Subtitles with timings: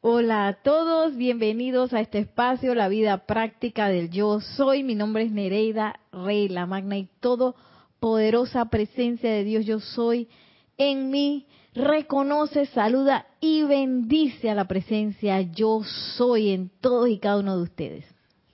[0.00, 4.84] Hola a todos, bienvenidos a este espacio, la vida práctica del yo soy.
[4.84, 10.28] Mi nombre es Nereida Rey, la magna y todopoderosa presencia de Dios yo soy
[10.76, 11.48] en mí.
[11.74, 15.82] Reconoce, saluda y bendice a la presencia yo
[16.16, 18.04] soy en todos y cada uno de ustedes.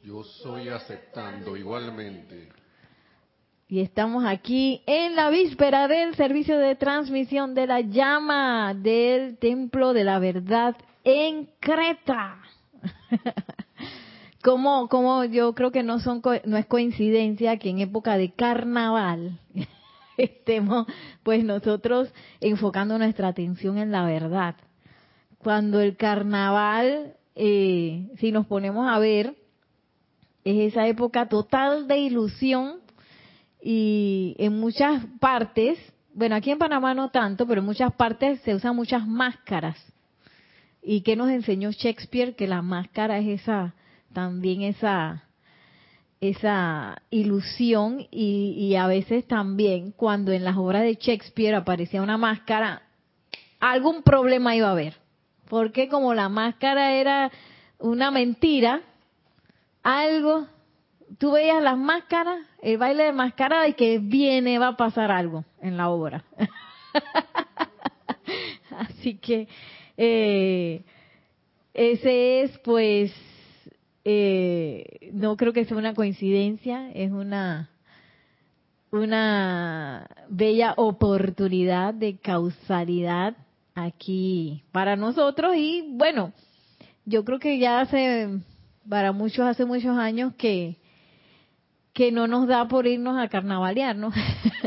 [0.03, 2.49] Yo soy aceptando igualmente.
[3.69, 9.93] Y estamos aquí en la víspera del servicio de transmisión de la llama del Templo
[9.93, 10.75] de la Verdad
[11.05, 12.39] en Creta.
[14.43, 19.39] como, como yo creo que no son no es coincidencia que en época de carnaval
[20.19, 20.87] estemos
[21.23, 24.57] pues nosotros enfocando nuestra atención en la verdad.
[25.39, 29.35] Cuando el carnaval, eh, si nos ponemos a ver,
[30.45, 32.81] es esa época total de ilusión
[33.63, 35.79] y en muchas partes,
[36.15, 39.94] bueno, aquí en Panamá no tanto, pero en muchas partes se usan muchas máscaras
[40.85, 42.37] ¿Y qué nos enseñó Shakespeare?
[42.37, 43.75] Que la máscara es esa,
[44.13, 45.25] también esa,
[46.21, 52.19] esa ilusión y, y, a veces también cuando en las obras de Shakespeare aparecía una
[52.19, 52.83] máscara,
[53.61, 54.95] algún problema iba a haber.
[55.49, 57.31] Porque como la máscara era
[57.79, 58.83] una mentira,
[59.83, 60.47] algo,
[61.19, 65.45] tú veías las máscaras, el baile de máscara y que viene, va a pasar algo
[65.63, 66.25] en la obra.
[68.79, 69.49] Así que
[69.97, 70.83] eh,
[71.73, 73.13] ese es, pues,
[74.05, 77.71] eh, no creo que sea una coincidencia, es una
[78.95, 83.37] una bella oportunidad de causalidad
[83.75, 86.33] aquí para nosotros y bueno,
[87.05, 88.29] yo creo que ya hace
[88.89, 90.77] para muchos hace muchos años que
[91.93, 94.13] que no nos da por irnos a carnavalear, ¿no?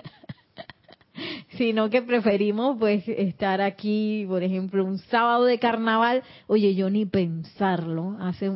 [1.57, 7.05] sino que preferimos pues estar aquí, por ejemplo, un sábado de carnaval, oye, yo ni
[7.05, 8.51] pensarlo, hace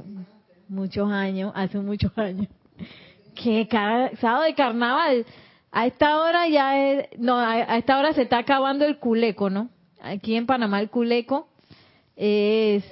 [0.68, 2.48] muchos años, hace muchos años,
[3.36, 5.26] que cada sábado de carnaval,
[5.72, 9.70] a esta hora ya es, no, a, esta hora se está acabando el culeco, ¿no?
[10.02, 11.48] Aquí en Panamá el culeco
[12.16, 12.84] es,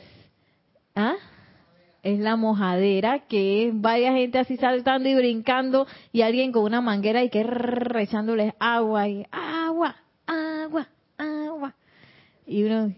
[0.95, 1.15] ¿ah?
[2.03, 6.81] es la mojadera, que es varias gente así saltando y brincando y alguien con una
[6.81, 7.45] manguera y que
[7.99, 9.58] echándoles agua y agua.
[12.49, 12.91] Y uno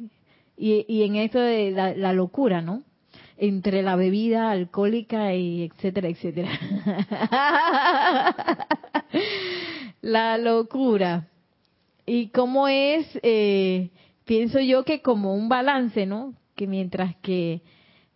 [0.61, 2.83] y, y en eso de la, locura, ¿no?
[3.37, 6.51] Entre la bebida alcohólica y etcétera, etcétera.
[10.01, 11.27] la locura.
[12.05, 13.89] Y cómo es, eh,
[14.25, 16.35] pienso yo que como un balance, ¿no?
[16.55, 17.61] Que mientras que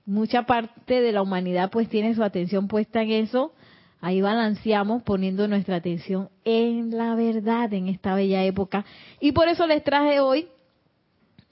[0.05, 3.53] mucha parte de la humanidad pues tiene su atención puesta en eso,
[4.01, 8.85] ahí balanceamos poniendo nuestra atención en la verdad en esta bella época.
[9.19, 10.47] Y por eso les traje hoy,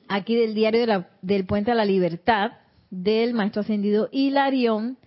[0.08, 2.52] aquí del diario del Puente a la Libertad,
[2.90, 4.98] del Maestro Ascendido Hilarión,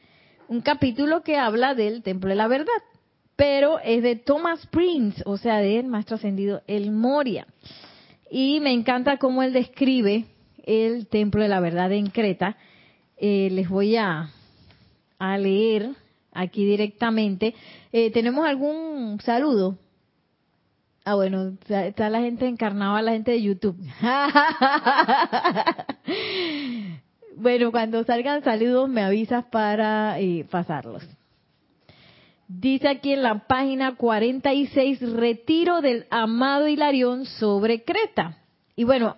[0.48, 2.82] un capítulo que habla del Templo de la Verdad,
[3.36, 7.46] pero es de Thomas Prince, o sea, del Maestro Ascendido El Moria.
[8.30, 10.24] Y me encanta cómo él describe
[10.64, 12.56] el Templo de la Verdad en Creta,
[13.16, 14.30] eh, les voy a,
[15.18, 15.90] a, leer
[16.32, 17.54] aquí directamente.
[17.92, 19.78] Eh, ¿Tenemos algún saludo?
[21.08, 23.76] Ah, bueno, está la gente encarnada, la gente de YouTube.
[27.36, 31.04] bueno, cuando salgan saludos me avisas para eh, pasarlos.
[32.48, 38.38] Dice aquí en la página 46, retiro del amado Hilarión sobre Creta.
[38.74, 39.16] Y bueno,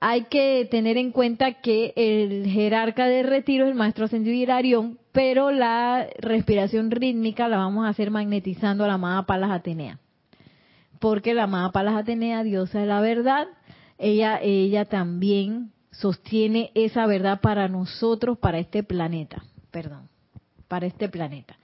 [0.00, 4.98] hay que tener en cuenta que el jerarca de retiro es el maestro ascendido Hilarión,
[5.12, 9.98] pero la respiración rítmica la vamos a hacer magnetizando a la amada Palas Atenea.
[11.00, 13.46] Porque la amada Palas Atenea, diosa de la verdad,
[13.98, 19.44] ella, ella también sostiene esa verdad para nosotros, para este planeta.
[19.70, 20.08] Perdón,
[20.68, 21.56] para este planeta.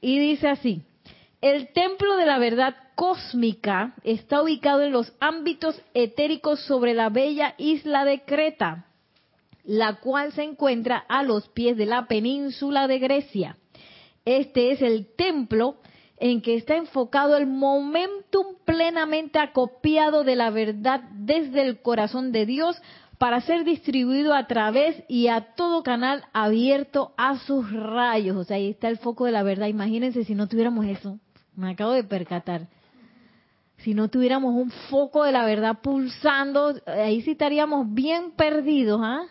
[0.00, 0.82] Y dice así,
[1.40, 7.54] el templo de la verdad cósmica está ubicado en los ámbitos etéricos sobre la bella
[7.58, 8.86] isla de Creta,
[9.64, 13.56] la cual se encuentra a los pies de la península de Grecia.
[14.24, 15.76] Este es el templo
[16.18, 22.46] en que está enfocado el momentum plenamente acopiado de la verdad desde el corazón de
[22.46, 22.80] Dios
[23.18, 28.36] para ser distribuido a través y a todo canal abierto a sus rayos.
[28.36, 29.66] O sea, ahí está el foco de la verdad.
[29.66, 31.18] Imagínense si no tuviéramos eso.
[31.56, 32.68] Me acabo de percatar.
[33.78, 39.24] Si no tuviéramos un foco de la verdad pulsando, ahí sí estaríamos bien perdidos, ¿ah?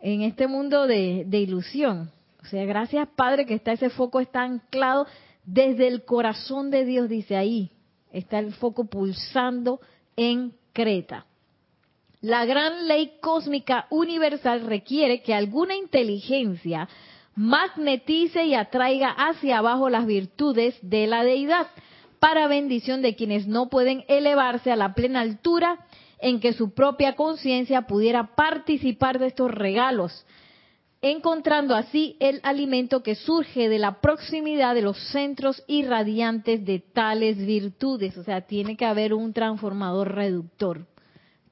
[0.00, 2.10] En este mundo de, de ilusión.
[2.42, 5.06] O sea, gracias Padre que está ese foco está anclado
[5.48, 7.70] desde el corazón de Dios, dice ahí.
[8.12, 9.80] Está el foco pulsando
[10.14, 11.24] en Creta.
[12.20, 16.88] La gran ley cósmica universal requiere que alguna inteligencia
[17.34, 21.68] magnetice y atraiga hacia abajo las virtudes de la deidad
[22.18, 25.78] para bendición de quienes no pueden elevarse a la plena altura
[26.18, 30.26] en que su propia conciencia pudiera participar de estos regalos,
[31.00, 37.38] encontrando así el alimento que surge de la proximidad de los centros irradiantes de tales
[37.38, 38.16] virtudes.
[38.16, 40.86] O sea, tiene que haber un transformador reductor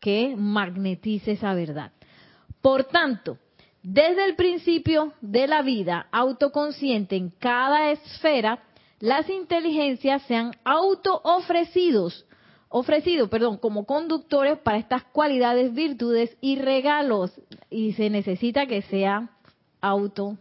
[0.00, 1.92] que magnetice esa verdad.
[2.60, 3.38] Por tanto,
[3.82, 8.64] desde el principio de la vida autoconsciente en cada esfera,
[8.98, 12.26] las inteligencias se han auto ofrecidos,
[12.68, 17.30] ofrecido, perdón, como conductores para estas cualidades, virtudes y regalos.
[17.70, 19.30] Y se necesita que sea
[19.80, 20.36] auto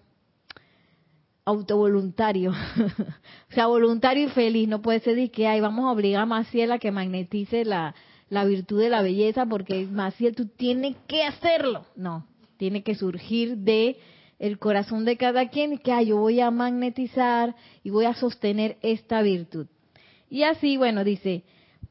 [1.46, 2.52] autovoluntario,
[3.52, 6.72] o sea, voluntario y feliz, no puede ser que, ay, vamos a obligar a Maciel
[6.72, 7.94] a que magnetice la,
[8.30, 11.86] la virtud de la belleza, porque Maciel, tú tienes que hacerlo.
[11.96, 12.26] No,
[12.58, 13.98] tiene que surgir de
[14.40, 18.78] el corazón de cada quien que ah, yo voy a magnetizar y voy a sostener
[18.82, 19.68] esta virtud.
[20.30, 21.44] Y así, bueno, dice,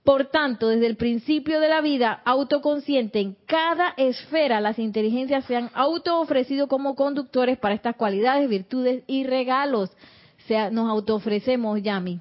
[0.05, 5.57] por tanto, desde el principio de la vida autoconsciente, en cada esfera las inteligencias se
[5.57, 9.89] han auto ofrecido como conductores para estas cualidades, virtudes y regalos.
[9.91, 12.21] O sea, nos auto ofrecemos, Yami.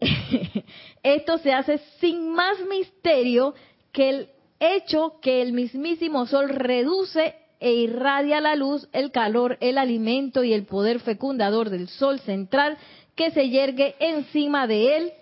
[1.02, 3.54] Esto se hace sin más misterio
[3.90, 4.28] que el
[4.60, 10.52] hecho que el mismísimo sol reduce e irradia la luz, el calor, el alimento y
[10.52, 12.78] el poder fecundador del sol central
[13.16, 15.12] que se yergue encima de él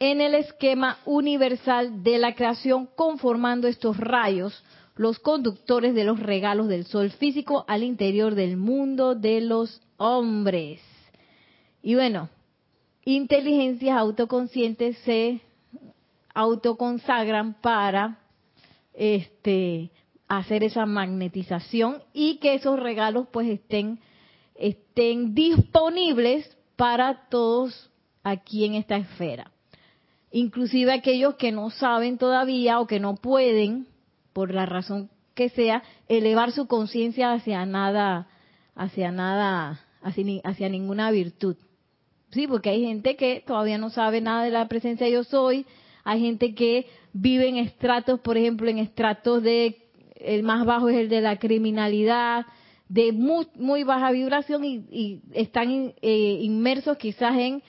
[0.00, 4.64] en el esquema universal de la creación, conformando estos rayos,
[4.96, 10.80] los conductores de los regalos del sol físico al interior del mundo de los hombres.
[11.82, 12.30] Y bueno,
[13.04, 15.40] inteligencias autoconscientes se
[16.32, 18.18] autoconsagran para
[18.94, 19.90] este
[20.28, 24.00] hacer esa magnetización y que esos regalos pues estén
[24.54, 27.90] estén disponibles para todos
[28.22, 29.50] aquí en esta esfera.
[30.32, 33.88] Inclusive aquellos que no saben todavía o que no pueden,
[34.32, 38.28] por la razón que sea, elevar su conciencia hacia nada,
[38.74, 41.56] hacia nada, hacia, ninguna virtud.
[42.30, 45.66] Sí, porque hay gente que todavía no sabe nada de la presencia de yo soy,
[46.04, 50.96] hay gente que vive en estratos, por ejemplo, en estratos de, el más bajo es
[50.96, 52.46] el de la criminalidad,
[52.88, 57.62] de muy, muy baja vibración y, están eh, inmersos quizás en,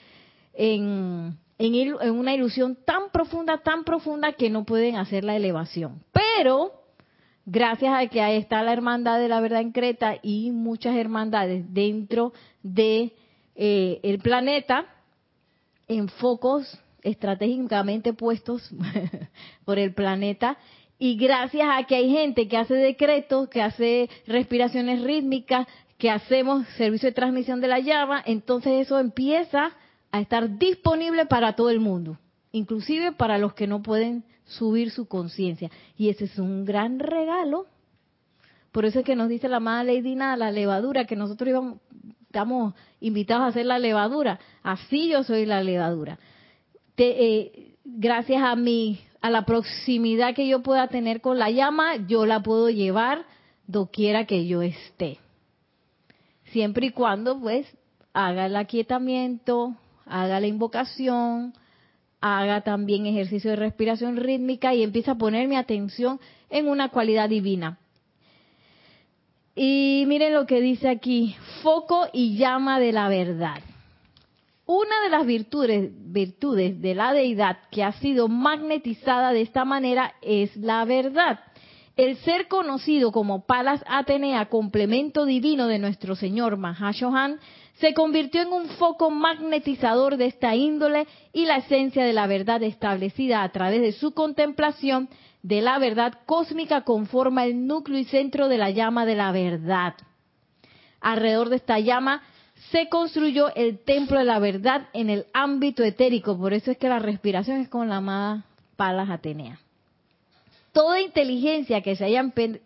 [0.54, 6.02] en, en, una ilusión tan profunda, tan profunda que no pueden hacer la elevación.
[6.12, 6.72] Pero,
[7.46, 11.64] gracias a que ahí está la hermandad de la verdad en Creta y muchas hermandades
[11.72, 12.32] dentro
[12.62, 13.12] de
[13.54, 14.86] eh, el planeta,
[15.86, 18.70] en focos estratégicamente puestos
[19.64, 20.56] por el planeta
[20.98, 25.66] y gracias a que hay gente que hace decretos, que hace respiraciones rítmicas,
[25.98, 29.72] que hacemos servicio de transmisión de la llama, entonces eso empieza
[30.12, 32.18] a estar disponible para todo el mundo,
[32.52, 35.70] inclusive para los que no pueden subir su conciencia.
[35.96, 37.66] Y ese es un gran regalo.
[38.70, 41.78] Por eso es que nos dice la amada Lady la levadura, que nosotros íbamos,
[42.22, 44.38] estamos invitados a hacer la levadura.
[44.62, 46.18] Así yo soy la levadura.
[46.96, 52.26] Eh, gracias a mi, a la proximidad que yo pueda tener con la llama, yo
[52.26, 53.24] la puedo llevar
[53.66, 55.18] doquiera que yo esté.
[56.52, 57.66] Siempre y cuando, pues,
[58.12, 59.74] haga el aquietamiento,
[60.06, 61.54] haga la invocación,
[62.20, 67.28] haga también ejercicio de respiración rítmica y empiece a poner mi atención en una cualidad
[67.28, 67.78] divina.
[69.54, 73.60] Y miren lo que dice aquí, foco y llama de la verdad.
[74.64, 80.14] Una de las virtudes, virtudes de la deidad que ha sido magnetizada de esta manera
[80.22, 81.40] es la verdad.
[81.96, 87.38] El ser conocido como Palas Atenea, complemento divino de nuestro Señor Mahashohan,
[87.82, 92.62] se convirtió en un foco magnetizador de esta índole y la esencia de la verdad
[92.62, 95.08] establecida a través de su contemplación
[95.42, 99.94] de la verdad cósmica conforma el núcleo y centro de la llama de la verdad.
[101.00, 102.22] Alrededor de esta llama
[102.70, 106.38] se construyó el templo de la verdad en el ámbito etérico.
[106.38, 108.44] Por eso es que la respiración es con la amada
[108.76, 109.58] Palas Atenea.
[110.70, 112.24] Toda inteligencia que se haya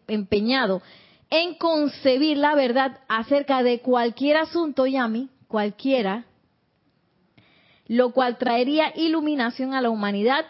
[0.08, 0.82] empeñado
[1.30, 6.24] en concebir la verdad acerca de cualquier asunto, Yami, cualquiera,
[7.88, 10.44] lo cual traería iluminación a la humanidad,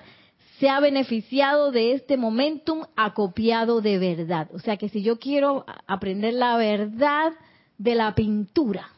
[0.59, 4.49] se ha beneficiado de este momentum acopiado de verdad.
[4.55, 7.33] O sea que si yo quiero aprender la verdad
[7.79, 8.91] de la pintura,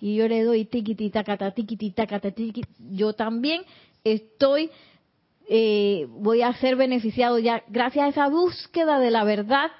[0.00, 2.32] y yo le doy tiquitita, cata, tiquitita, cata,
[2.90, 3.62] yo también
[4.02, 4.70] estoy
[5.48, 9.70] eh, voy a ser beneficiado ya gracias a esa búsqueda de la verdad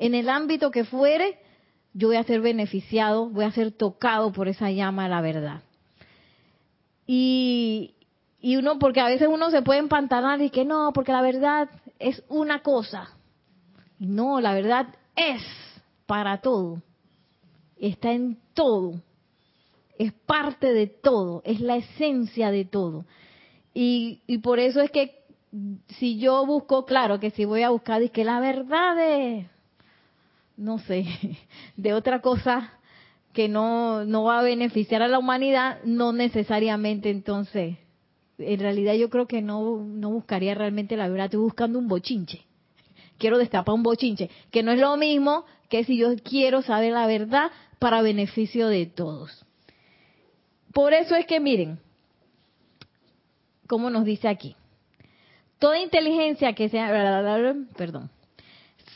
[0.00, 1.38] en el ámbito que fuere,
[1.92, 5.62] yo voy a ser beneficiado, voy a ser tocado por esa llama de la verdad.
[7.06, 7.94] Y,
[8.40, 11.68] y uno, porque a veces uno se puede empantanar y que no, porque la verdad
[11.98, 13.10] es una cosa.
[13.98, 15.42] No, la verdad es
[16.06, 16.82] para todo.
[17.76, 19.02] Está en todo.
[19.98, 21.42] Es parte de todo.
[21.44, 23.04] Es la esencia de todo.
[23.74, 25.20] Y, y por eso es que
[25.98, 29.46] si yo busco, claro, que si voy a buscar, es que la verdad es,
[30.60, 31.06] no sé,
[31.76, 32.72] de otra cosa
[33.32, 37.78] que no, no va a beneficiar a la humanidad, no necesariamente entonces
[38.38, 42.42] en realidad yo creo que no, no buscaría realmente la verdad, estoy buscando un bochinche.
[43.18, 47.06] Quiero destapar un bochinche, que no es lo mismo que si yo quiero saber la
[47.06, 49.44] verdad para beneficio de todos.
[50.72, 51.78] Por eso es que miren,
[53.66, 54.56] como nos dice aquí,
[55.58, 56.88] toda inteligencia que sea,
[57.76, 58.10] perdón,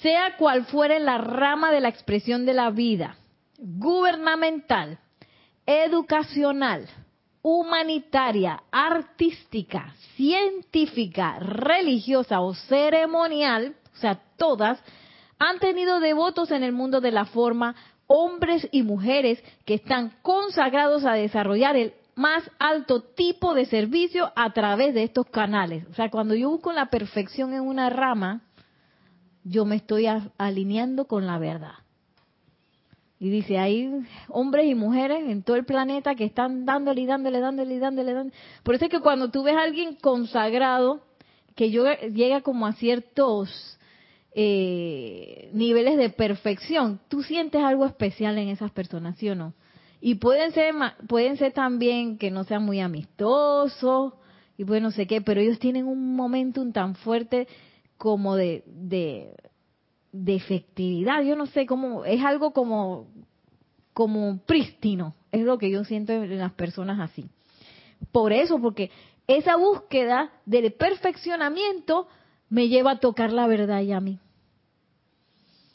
[0.04, 3.16] sea cual fuere la rama de la expresión de la vida,
[3.56, 4.98] gubernamental,
[5.64, 6.86] educacional,
[7.40, 14.78] humanitaria, artística, científica, religiosa o ceremonial, o sea, todas,
[15.38, 17.74] han tenido devotos en el mundo de la forma,
[18.06, 24.52] hombres y mujeres que están consagrados a desarrollar el más alto tipo de servicio a
[24.52, 25.86] través de estos canales.
[25.90, 28.42] O sea, cuando yo busco la perfección en una rama,
[29.44, 30.06] yo me estoy
[30.38, 31.74] alineando con la verdad.
[33.20, 33.90] Y dice, hay
[34.28, 38.12] hombres y mujeres en todo el planeta que están dándole y dándole, dándole y dándole,
[38.12, 38.36] dándole.
[38.62, 41.00] Por eso es que cuando tú ves a alguien consagrado,
[41.54, 43.78] que llega como a ciertos
[44.34, 49.54] eh, niveles de perfección, tú sientes algo especial en esas personas, ¿sí o no?
[50.00, 50.74] Y pueden ser,
[51.08, 54.14] pueden ser también que no sean muy amistosos
[54.58, 57.46] y pues no sé qué, pero ellos tienen un momentum tan fuerte
[58.04, 63.08] como de, de efectividad, yo no sé cómo, es algo como,
[63.94, 67.24] como prístino, es lo que yo siento en las personas así.
[68.12, 68.90] Por eso, porque
[69.26, 72.06] esa búsqueda del perfeccionamiento
[72.50, 74.18] me lleva a tocar la verdad y a mí.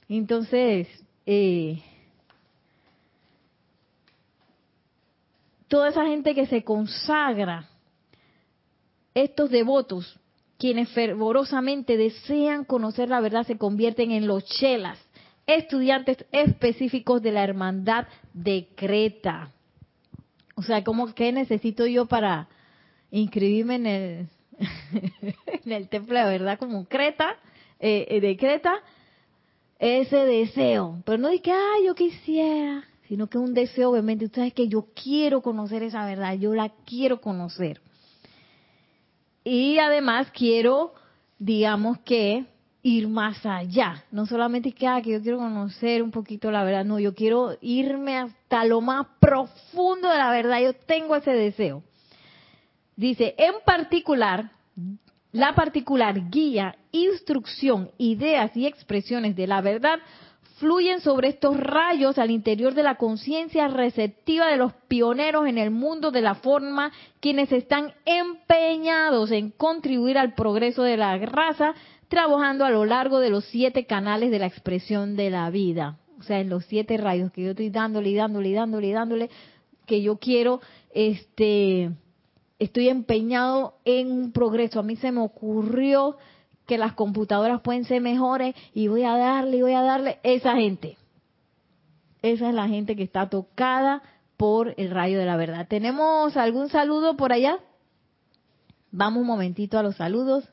[0.08, 0.88] Entonces,
[1.26, 1.82] eh,
[5.68, 7.68] toda esa gente que se consagra,
[9.16, 10.20] estos devotos,
[10.60, 15.00] quienes fervorosamente desean conocer la verdad se convierten en los chelas,
[15.48, 19.52] estudiantes específicos de la hermandad de Creta.
[20.56, 22.50] O sea, ¿cómo qué necesito yo para
[23.10, 24.30] inscribirme en
[25.66, 27.38] el templo de verdad como Creta,
[27.80, 28.74] eh, eh, de Creta?
[29.80, 34.42] Ese deseo, pero no de que, ah, yo quisiera, sino que un deseo, obviamente, usted
[34.42, 37.80] sabe que yo quiero conocer esa verdad, yo la quiero conocer.
[39.44, 40.94] Y además quiero,
[41.38, 42.46] digamos que,
[42.82, 44.04] ir más allá.
[44.12, 47.58] No solamente que, ah, que yo quiero conocer un poquito la verdad, no, yo quiero
[47.62, 50.62] irme hasta lo más profundo de la verdad.
[50.62, 51.84] Yo tengo ese deseo.
[52.96, 54.52] Dice, en particular,
[55.32, 60.00] la particular guía, instrucción, ideas y expresiones de la verdad
[60.60, 65.72] fluyen sobre estos rayos al interior de la conciencia receptiva de los pioneros en el
[65.72, 71.74] mundo de la forma, quienes están empeñados en contribuir al progreso de la raza,
[72.10, 75.98] trabajando a lo largo de los siete canales de la expresión de la vida.
[76.20, 78.92] O sea, en los siete rayos que yo estoy dándole y dándole y dándole y
[78.92, 79.30] dándole,
[79.86, 80.60] que yo quiero,
[80.94, 81.92] este,
[82.60, 84.80] estoy empeñado en un progreso.
[84.80, 86.18] A mí se me ocurrió
[86.70, 90.20] que las computadoras pueden ser mejores y voy a darle y voy a darle.
[90.22, 90.98] Esa gente,
[92.22, 94.04] esa es la gente que está tocada
[94.38, 95.68] por el rayo de la verdad.
[95.68, 97.58] ¿Tenemos algún saludo por allá?
[98.92, 100.48] Vamos un momentito a los saludos.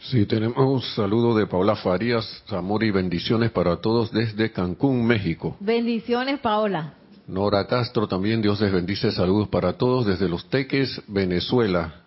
[0.00, 5.56] Sí, tenemos un saludo de Paola Farías, amor y bendiciones para todos desde Cancún, México.
[5.60, 6.92] Bendiciones, Paola.
[7.32, 12.02] Nora Castro también, Dios les bendice, saludos para todos desde Los Teques, Venezuela.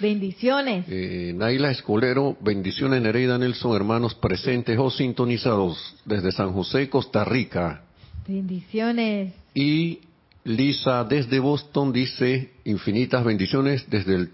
[0.00, 0.86] Bendiciones.
[0.88, 7.82] Eh, Naila Escolero, bendiciones Nereida Nelson, hermanos presentes o sintonizados desde San José, Costa Rica.
[8.26, 9.34] Bendiciones.
[9.54, 10.00] Y
[10.44, 14.30] Lisa desde Boston dice, infinitas bendiciones desde el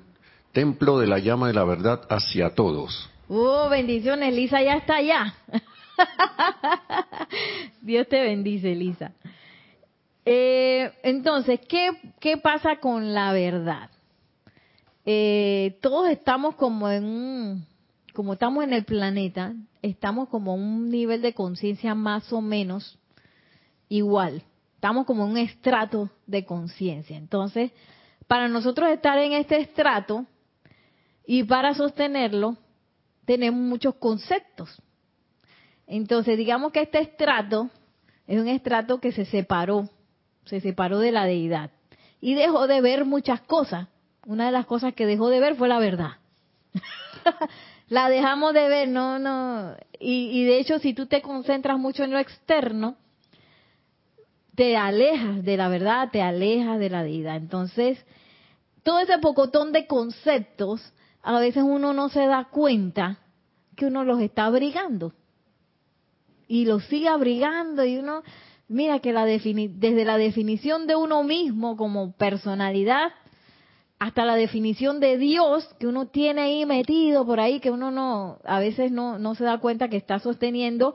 [0.53, 3.11] Templo de la Llama de la Verdad hacia todos.
[3.29, 5.35] Oh, bendiciones, Lisa ya está allá.
[7.83, 9.13] Dios te bendice, Lisa.
[10.31, 11.89] Eh, entonces, ¿qué,
[12.21, 13.89] ¿qué pasa con la verdad?
[15.07, 17.67] Eh, todos estamos como en un,
[18.13, 22.99] como estamos en el planeta, estamos como un nivel de conciencia más o menos
[23.89, 24.43] igual.
[24.75, 27.17] Estamos como en un estrato de conciencia.
[27.17, 27.73] Entonces,
[28.27, 30.27] para nosotros estar en este estrato
[31.27, 32.59] y para sostenerlo,
[33.25, 34.79] tenemos muchos conceptos.
[35.87, 37.71] Entonces, digamos que este estrato
[38.27, 39.89] es un estrato que se separó,
[40.49, 41.71] se separó de la deidad
[42.21, 43.89] y dejó de ver muchas cosas.
[44.27, 46.13] Una de las cosas que dejó de ver fue la verdad.
[47.89, 49.75] la dejamos de ver, no, no.
[49.99, 52.97] Y, y, de hecho, si tú te concentras mucho en lo externo,
[54.55, 57.37] te alejas de la verdad, te alejas de la deidad.
[57.37, 58.05] Entonces,
[58.83, 63.19] todo ese pocotón de conceptos, a veces uno no se da cuenta
[63.77, 65.13] que uno los está abrigando.
[66.49, 68.23] Y los sigue abrigando y uno,
[68.69, 73.13] mira que la desde la definición de uno mismo como personalidad
[73.99, 78.39] hasta la definición de Dios que uno tiene ahí metido por ahí, que uno no,
[78.45, 80.95] a veces no, no se da cuenta que está sosteniendo,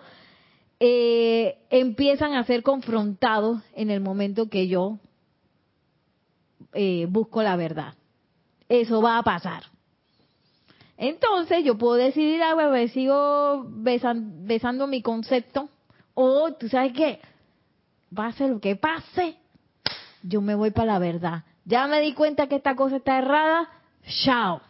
[0.79, 4.99] eh, empiezan a ser confrontados en el momento que yo
[6.73, 7.95] eh, busco la verdad.
[8.69, 9.63] Eso va a pasar.
[10.97, 15.69] Entonces yo puedo decidir, ah, bueno, sigo besando mi concepto,
[16.13, 17.19] o tú sabes qué,
[18.13, 19.37] pase lo que pase,
[20.21, 21.43] yo me voy para la verdad.
[21.65, 23.69] Ya me di cuenta que esta cosa está errada,
[24.23, 24.61] chao.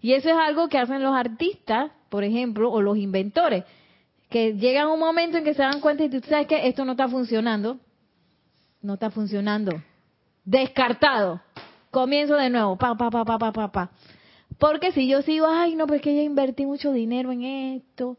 [0.00, 3.64] Y eso es algo que hacen los artistas, por ejemplo, o los inventores,
[4.28, 6.92] que llegan un momento en que se dan cuenta y tú sabes que esto no
[6.92, 7.78] está funcionando,
[8.80, 9.80] no está funcionando,
[10.44, 11.40] descartado.
[11.90, 13.90] Comienzo de nuevo, pa, pa, pa, pa, pa, pa, pa.
[14.58, 18.16] Porque si yo sigo, ay, no, pues que ya invertí mucho dinero en esto,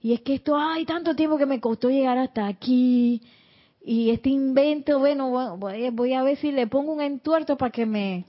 [0.00, 3.22] y es que esto, ay, tanto tiempo que me costó llegar hasta aquí,
[3.88, 8.24] y este invento, bueno, voy a ver si le pongo un entuerto para que me,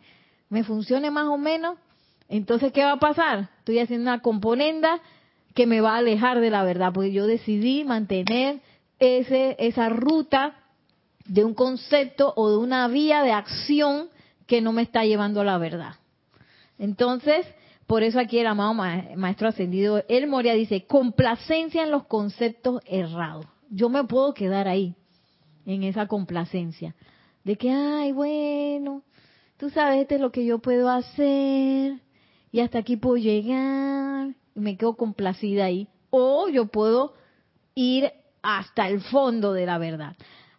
[0.63, 1.79] funcione más o menos.
[2.29, 3.49] Entonces, ¿qué va a pasar?
[3.57, 4.99] Estoy haciendo una componenda
[5.55, 8.59] que me va a alejar de la verdad, porque yo decidí mantener
[8.99, 10.53] ese, esa ruta
[11.25, 14.09] de un concepto o de una vía de acción
[14.45, 15.95] que no me está llevando a la verdad.
[16.77, 17.47] Entonces,
[17.87, 23.47] por eso aquí el amado maestro ascendido, el Moria dice, complacencia en los conceptos errados.
[23.71, 24.93] Yo me puedo quedar ahí
[25.67, 26.95] en esa complacencia.
[27.43, 29.03] De que, ay, bueno,
[29.57, 31.99] tú sabes, esto es lo que yo puedo hacer
[32.51, 35.87] y hasta aquí puedo llegar y me quedo complacida ahí.
[36.09, 37.13] O yo puedo
[37.75, 40.15] ir hasta el fondo de la verdad.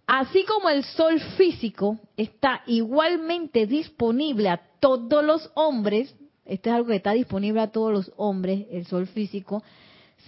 [0.07, 6.89] Así como el sol físico está igualmente disponible a todos los hombres, esto es algo
[6.89, 9.63] que está disponible a todos los hombres, el sol físico,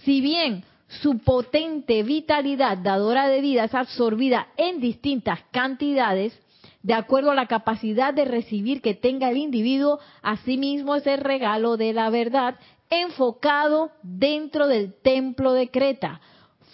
[0.03, 0.63] si bien
[0.99, 6.37] su potente vitalidad dadora de vida es absorbida en distintas cantidades,
[6.83, 11.77] de acuerdo a la capacidad de recibir que tenga el individuo, asimismo es el regalo
[11.77, 12.55] de la verdad
[12.89, 16.19] enfocado dentro del templo de Creta.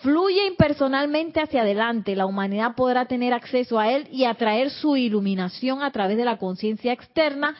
[0.01, 5.83] Fluye impersonalmente hacia adelante, la humanidad podrá tener acceso a él y atraer su iluminación
[5.83, 7.55] a través de la conciencia externa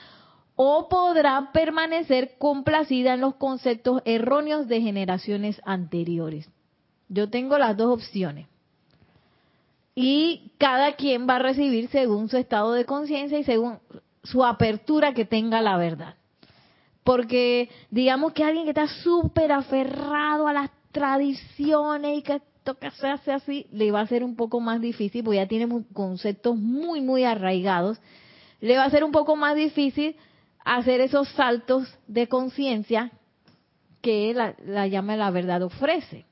[0.60, 6.50] o podrá permanecer complacida en los conceptos erróneos de generaciones anteriores.
[7.10, 8.48] Yo tengo las dos opciones.
[9.94, 13.78] Y cada quien va a recibir según su estado de conciencia y según
[14.24, 16.16] su apertura que tenga la verdad.
[17.04, 22.90] Porque digamos que alguien que está súper aferrado a las tradiciones y que esto que
[22.92, 26.58] se hace así, le va a ser un poco más difícil, porque ya tiene conceptos
[26.58, 28.00] muy, muy arraigados.
[28.60, 30.16] Le va a ser un poco más difícil
[30.76, 33.12] hacer esos saltos de conciencia
[34.02, 36.26] que la, llama de la verdad ofrece.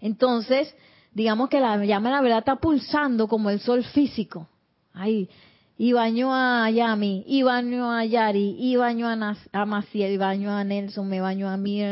[0.00, 0.74] Entonces,
[1.12, 4.48] digamos que la llama de la verdad está pulsando como el sol físico.
[4.92, 5.28] Ahí,
[5.76, 10.62] y baño a Yami, y baño a Yari, y baño a, Maciel, y baño a
[10.62, 11.82] Nelson, me baño a mí.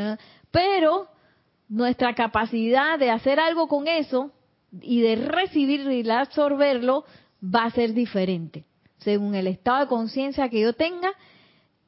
[0.50, 1.08] Pero
[1.68, 4.30] nuestra capacidad de hacer algo con eso
[4.80, 7.04] y de recibirlo y de absorberlo
[7.42, 8.67] va a ser diferente
[8.98, 11.10] según el estado de conciencia que yo tenga,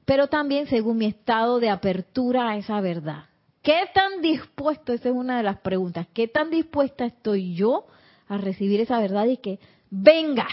[0.04, 3.24] pero también según mi estado de apertura a esa verdad.
[3.62, 7.86] ¿Qué tan dispuesto, esa es una de las preguntas, qué tan dispuesta estoy yo
[8.26, 9.58] a recibir esa verdad y que
[9.90, 10.48] venga,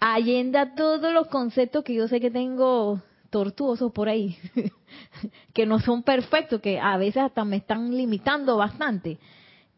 [0.00, 4.36] allenda todos los conceptos que yo sé que tengo tortuosos por ahí,
[5.54, 9.18] que no son perfectos, que a veces hasta me están limitando bastante.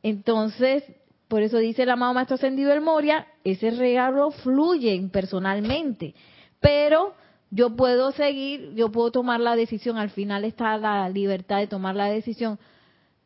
[0.03, 0.85] Entonces,
[1.33, 6.14] por eso dice el amado Maestro Ascendido del Moria, ese regalo fluye personalmente.
[6.61, 7.14] Pero
[7.51, 11.95] yo puedo seguir, yo puedo tomar la decisión, al final está la libertad de tomar
[11.95, 12.59] la decisión.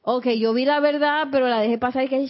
[0.02, 2.28] Ok, yo vi la verdad, pero la dejé pasar y que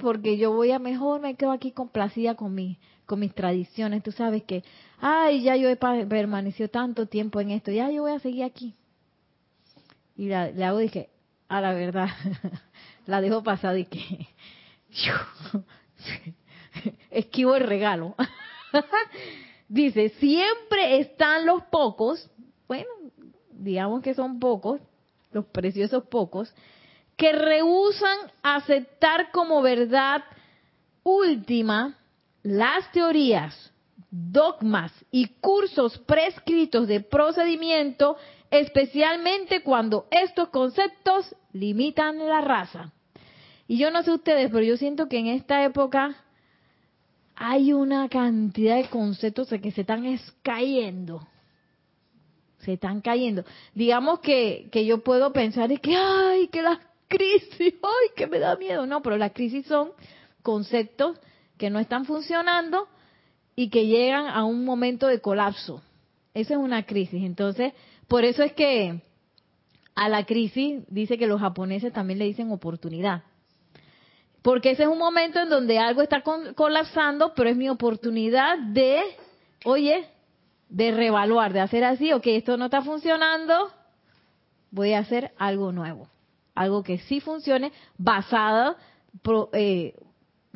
[0.00, 4.02] porque yo voy a mejor, me quedo aquí complacida con, mi, con mis tradiciones.
[4.02, 4.64] Tú sabes que,
[4.98, 8.74] ay, ya yo he permanecido tanto tiempo en esto, ya yo voy a seguir aquí.
[10.16, 11.10] Y le hago, dije,
[11.48, 12.08] a la verdad,
[13.06, 14.26] la dejo pasar y que
[17.10, 18.14] Esquivo el regalo.
[19.68, 22.30] Dice, siempre están los pocos,
[22.68, 22.90] bueno,
[23.50, 24.80] digamos que son pocos,
[25.32, 26.52] los preciosos pocos,
[27.16, 30.24] que rehusan aceptar como verdad
[31.02, 31.98] última
[32.42, 33.72] las teorías,
[34.10, 38.16] dogmas y cursos prescritos de procedimiento,
[38.50, 42.92] especialmente cuando estos conceptos limitan la raza.
[43.66, 46.16] Y yo no sé ustedes, pero yo siento que en esta época
[47.34, 50.04] hay una cantidad de conceptos que se están
[50.42, 51.26] cayendo.
[52.58, 53.44] Se están cayendo.
[53.74, 58.38] Digamos que, que yo puedo pensar de que, ay, que las crisis, ay, que me
[58.38, 58.86] da miedo.
[58.86, 59.90] No, pero las crisis son
[60.42, 61.18] conceptos
[61.58, 62.88] que no están funcionando
[63.56, 65.82] y que llegan a un momento de colapso.
[66.34, 67.22] Esa es una crisis.
[67.22, 67.72] Entonces,
[68.08, 69.00] por eso es que
[69.94, 73.24] a la crisis dice que los japoneses también le dicen oportunidad.
[74.42, 76.22] Porque ese es un momento en donde algo está
[76.54, 79.00] colapsando, pero es mi oportunidad de,
[79.64, 80.08] oye,
[80.68, 83.70] de reevaluar, de hacer así, ok, esto no está funcionando,
[84.72, 86.08] voy a hacer algo nuevo.
[86.54, 88.76] Algo que sí funcione, basado,
[89.52, 89.94] eh,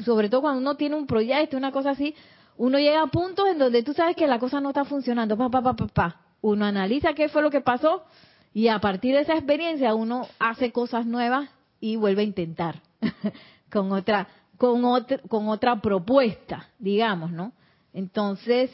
[0.05, 2.14] sobre todo cuando uno tiene un proyecto, una cosa así,
[2.57, 5.49] uno llega a puntos en donde tú sabes que la cosa no está funcionando, pa,
[5.49, 6.20] pa, pa, pa, pa.
[6.40, 8.05] Uno analiza qué fue lo que pasó
[8.53, 11.49] y a partir de esa experiencia uno hace cosas nuevas
[11.81, 12.81] y vuelve a intentar
[13.70, 17.52] con otra con otra con otra propuesta, digamos, ¿no?
[17.92, 18.70] Entonces,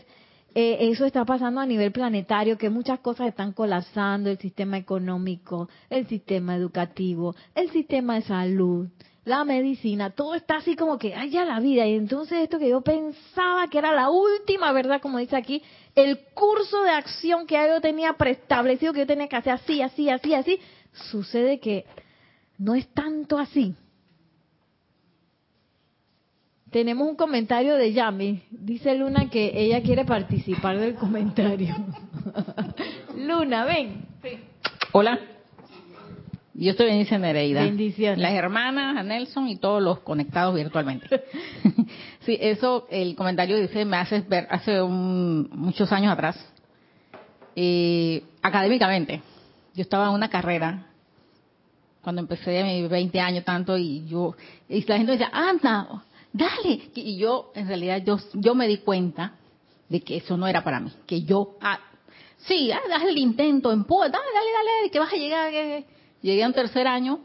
[0.55, 5.69] eh, eso está pasando a nivel planetario, que muchas cosas están colapsando, el sistema económico,
[5.89, 8.89] el sistema educativo, el sistema de salud,
[9.25, 11.87] la medicina, todo está así como que, ay, ya la vida.
[11.87, 15.63] Y entonces esto que yo pensaba que era la última verdad, como dice aquí,
[15.95, 20.11] el curso de acción que yo tenía preestablecido, que yo tenía que hacer así, así,
[20.11, 20.59] así, así,
[20.93, 21.87] sucede que
[22.59, 23.75] no es tanto así.
[26.73, 28.45] Tenemos un comentario de Yami.
[28.51, 31.77] Dice Luna que ella quiere participar del comentario.
[33.17, 34.07] Luna, ven.
[34.93, 35.21] Hola.
[36.55, 37.63] Yo estoy Benicia Nereida.
[37.63, 38.19] Bendiciones.
[38.19, 41.09] Las hermanas, a Nelson y todos los conectados virtualmente.
[42.21, 46.53] sí, eso, el comentario dice, me hace ver hace muchos años atrás,
[47.55, 49.21] eh, académicamente.
[49.75, 50.87] Yo estaba en una carrera
[52.01, 54.35] cuando empecé a mis 20 años tanto y yo,
[54.69, 56.03] y la gente decía, anda,
[56.33, 56.91] dale.
[56.95, 59.35] Y yo, en realidad, yo, yo me di cuenta
[59.89, 61.79] de que eso no era para mí, que yo, ah,
[62.39, 65.85] sí, ah, haz el intento, empuja, dale, dale, dale, que vas a llegar, que,
[66.23, 67.19] Llegué a un tercer año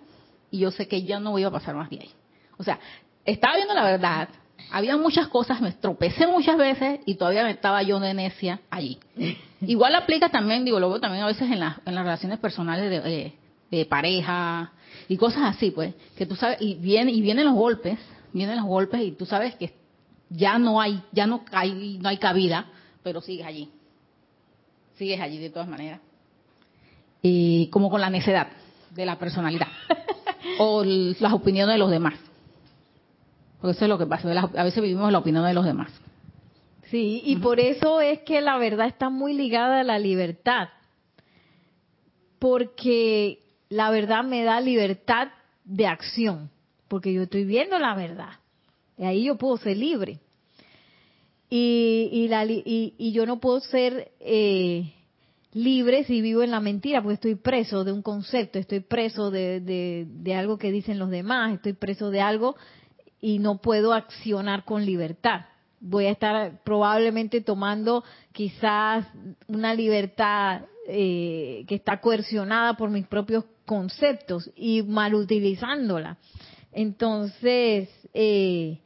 [0.49, 2.09] y yo sé que ya no iba a pasar más de ahí.
[2.57, 2.79] O sea,
[3.25, 4.29] estaba viendo la verdad,
[4.71, 8.97] había muchas cosas, me tropecé muchas veces y todavía me estaba yo de necia allí.
[9.61, 13.33] Igual aplica también, digo, lo veo también a veces en, en las relaciones personales de,
[13.69, 14.71] de, pareja
[15.07, 17.99] y cosas así, pues, que tú sabes, y, viene, y vienen los golpes,
[18.33, 19.73] vienen los golpes y tú sabes que
[20.29, 22.65] ya no hay, ya no hay, no hay cabida,
[23.03, 23.71] pero sigues allí.
[24.95, 26.01] Sigues allí de todas maneras.
[27.21, 28.47] Y como con la necedad
[28.91, 29.67] de la personalidad
[30.59, 32.15] o las opiniones de los demás.
[33.61, 35.91] Porque eso es lo que pasa, a veces vivimos la opinión de los demás.
[36.89, 40.69] Sí, y por eso es que la verdad está muy ligada a la libertad.
[42.39, 45.29] Porque la verdad me da libertad
[45.65, 46.49] de acción,
[46.87, 48.39] porque yo estoy viendo la verdad.
[48.97, 50.19] Y ahí yo puedo ser libre.
[51.49, 54.91] Y, y, la, y, y yo no puedo ser eh,
[55.53, 59.59] libre si vivo en la mentira, porque estoy preso de un concepto, estoy preso de,
[59.61, 62.55] de, algo que dicen los demás, estoy preso de algo
[63.19, 65.45] y no puedo accionar con libertad.
[65.79, 69.07] Voy a estar probablemente tomando quizás
[69.47, 76.17] una libertad eh, que está coercionada por mis propios conceptos y mal utilizándola.
[76.77, 78.77] Entonces, eh,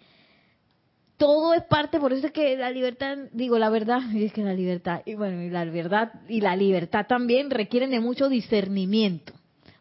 [1.17, 4.54] todo es parte, por eso es que la libertad, digo la verdad, es que la
[4.54, 9.34] libertad, y bueno, y la verdad y la libertad también requieren de mucho discernimiento,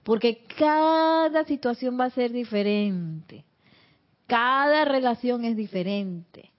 [0.02, 3.44] porque cada situación va a ser diferente,
[4.26, 6.50] cada relación es diferente,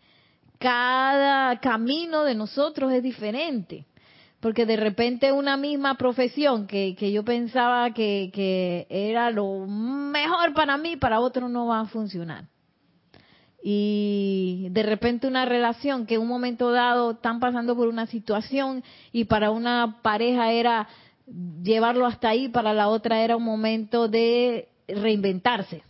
[0.57, 3.87] cada camino de nosotros es diferente,
[4.41, 10.54] porque de repente una misma profesión que, que yo pensaba que, que era lo mejor
[10.54, 12.51] para mí, para otro no va a funcionar
[13.63, 18.84] y de repente una relación que en un momento dado están pasando por una situación
[19.12, 20.88] y para una pareja era
[21.63, 25.84] llevarlo hasta ahí, para la otra era un momento de reinventarse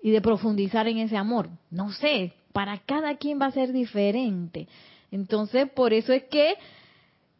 [0.00, 1.48] y de profundizar en ese amor.
[1.70, 4.68] No sé, para cada quien va a ser diferente.
[5.10, 6.54] Entonces, por eso es que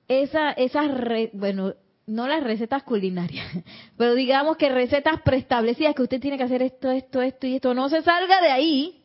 [0.09, 0.91] esa, esas,
[1.33, 1.75] bueno,
[2.07, 3.47] no las recetas culinarias,
[3.97, 7.75] pero digamos que recetas preestablecidas que usted tiene que hacer esto, esto, esto y esto,
[7.75, 9.03] no se salga de ahí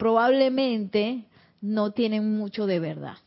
[0.00, 1.26] probablemente
[1.60, 3.18] no tienen mucho de verdad.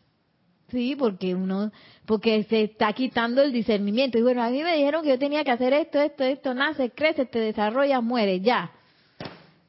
[0.70, 1.72] Sí, porque uno,
[2.08, 4.18] porque se está quitando el discernimiento.
[4.18, 6.90] Y bueno, a mí me dijeron que yo tenía que hacer esto, esto, esto, nace,
[6.90, 8.72] crece, te desarrollas, muere, ya.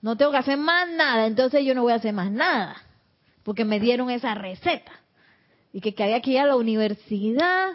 [0.01, 2.77] No tengo que hacer más nada, entonces yo no voy a hacer más nada.
[3.43, 4.93] Porque me dieron esa receta.
[5.75, 7.73] Y que, había que ir a la universidad,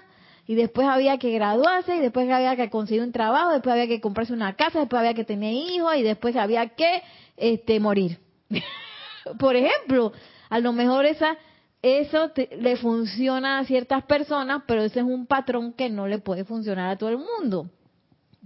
[0.48, 4.02] y después había que graduarse, y después había que conseguir un trabajo, después había que
[4.02, 7.04] comprarse una casa, después había que tener hijos, y después había que
[7.38, 8.18] este, morir.
[9.38, 10.12] Por ejemplo,
[10.50, 11.38] a lo mejor esa
[11.82, 16.44] eso le funciona a ciertas personas, pero ese es un patrón que no le puede
[16.44, 17.70] funcionar a todo el mundo.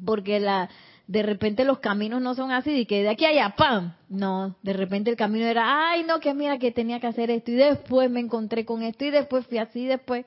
[0.06, 0.70] Porque la
[1.08, 3.94] de repente los caminos no son así, de que de aquí a allá, ¡pam!
[4.10, 7.52] No, de repente el camino era, ay, no, que mira que tenía que hacer esto,
[7.52, 10.26] y después me encontré con esto, y después fui así, después.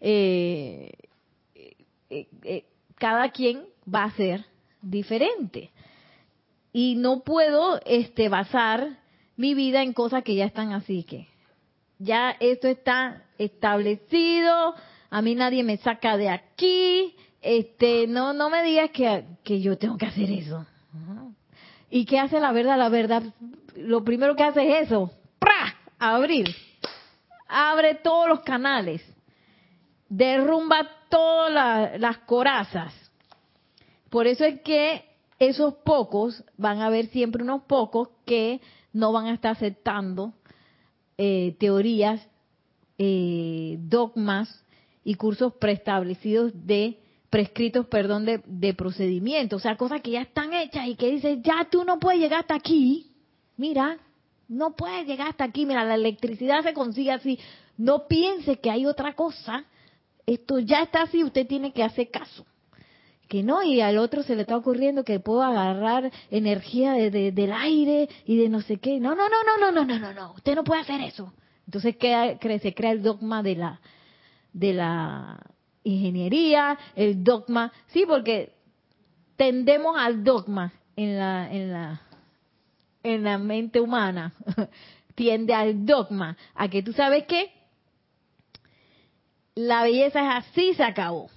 [0.00, 0.92] Eh,
[2.10, 2.64] eh, eh,
[2.96, 4.44] cada quien va a ser
[4.82, 5.70] diferente.
[6.72, 8.98] Y no puedo este, basar
[9.36, 11.28] mi vida en cosas que ya están así, que
[11.98, 14.74] ya esto está establecido,
[15.10, 19.98] a mí nadie me saca de aquí, este, no, no me digas que, yo tengo
[19.98, 20.66] que hacer eso.
[21.90, 22.78] ¿Y qué hace la verdad?
[22.78, 23.22] La verdad,
[23.76, 25.76] lo primero que hace es eso, ¡pra!
[25.98, 26.54] abrir,
[27.46, 29.02] abre todos los canales,
[30.08, 32.92] derrumba todas las corazas.
[34.10, 35.04] Por eso es que
[35.38, 38.60] esos pocos, van a haber siempre unos pocos que
[38.92, 40.32] no van a estar aceptando
[41.18, 42.26] eh, teorías,
[42.98, 44.64] eh, dogmas
[45.04, 46.98] y cursos preestablecidos de
[47.34, 51.42] prescritos, perdón, de, de procedimiento, o sea, cosas que ya están hechas y que dicen,
[51.42, 53.10] ya tú no puedes llegar hasta aquí,
[53.56, 53.98] mira,
[54.46, 57.40] no puedes llegar hasta aquí, mira, la electricidad se consigue así,
[57.76, 59.64] no piense que hay otra cosa,
[60.26, 62.46] esto ya está así, usted tiene que hacer caso.
[63.26, 67.52] Que no, y al otro se le está ocurriendo que puedo agarrar energía de, del
[67.52, 69.00] aire y de no sé qué.
[69.00, 71.32] No, no, no, no, no, no, no, no, no, usted no puede hacer eso.
[71.66, 71.96] Entonces
[72.62, 73.80] se crea el dogma de la,
[74.52, 75.53] de la
[75.84, 78.52] ingeniería, el dogma, sí, porque
[79.36, 82.02] tendemos al dogma en la, en la,
[83.02, 84.32] en la mente humana,
[85.14, 87.52] tiende al dogma, a que tú sabes que
[89.54, 91.30] la belleza es así, se acabó.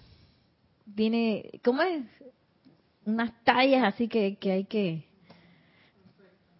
[0.95, 2.03] Tiene, ¿cómo es?
[3.05, 5.07] Unas tallas así que, que hay que,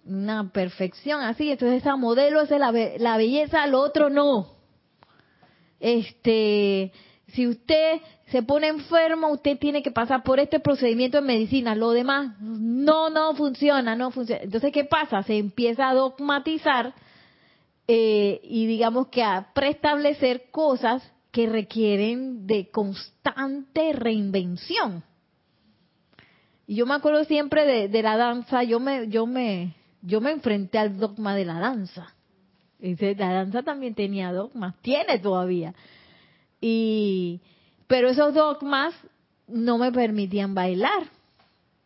[0.06, 4.56] una perfección así, entonces esa modelo es la, la belleza, lo otro no.
[5.80, 6.92] Este,
[7.28, 11.92] si usted se pone enfermo, usted tiene que pasar por este procedimiento de medicina, lo
[11.92, 14.44] demás no, no funciona, no funciona.
[14.44, 15.24] Entonces, ¿qué pasa?
[15.24, 16.94] Se empieza a dogmatizar
[17.88, 25.04] eh, y digamos que a preestablecer cosas que requieren de constante reinvención.
[26.66, 30.78] Y yo me acuerdo siempre de, la danza, yo me, yo me, yo me enfrenté
[30.78, 32.14] al dogma de la danza.
[32.80, 35.74] La danza también tenía dogmas, tiene todavía.
[36.62, 37.42] Y,
[37.88, 38.94] pero esos dogmas
[39.48, 41.04] no me permitían bailar,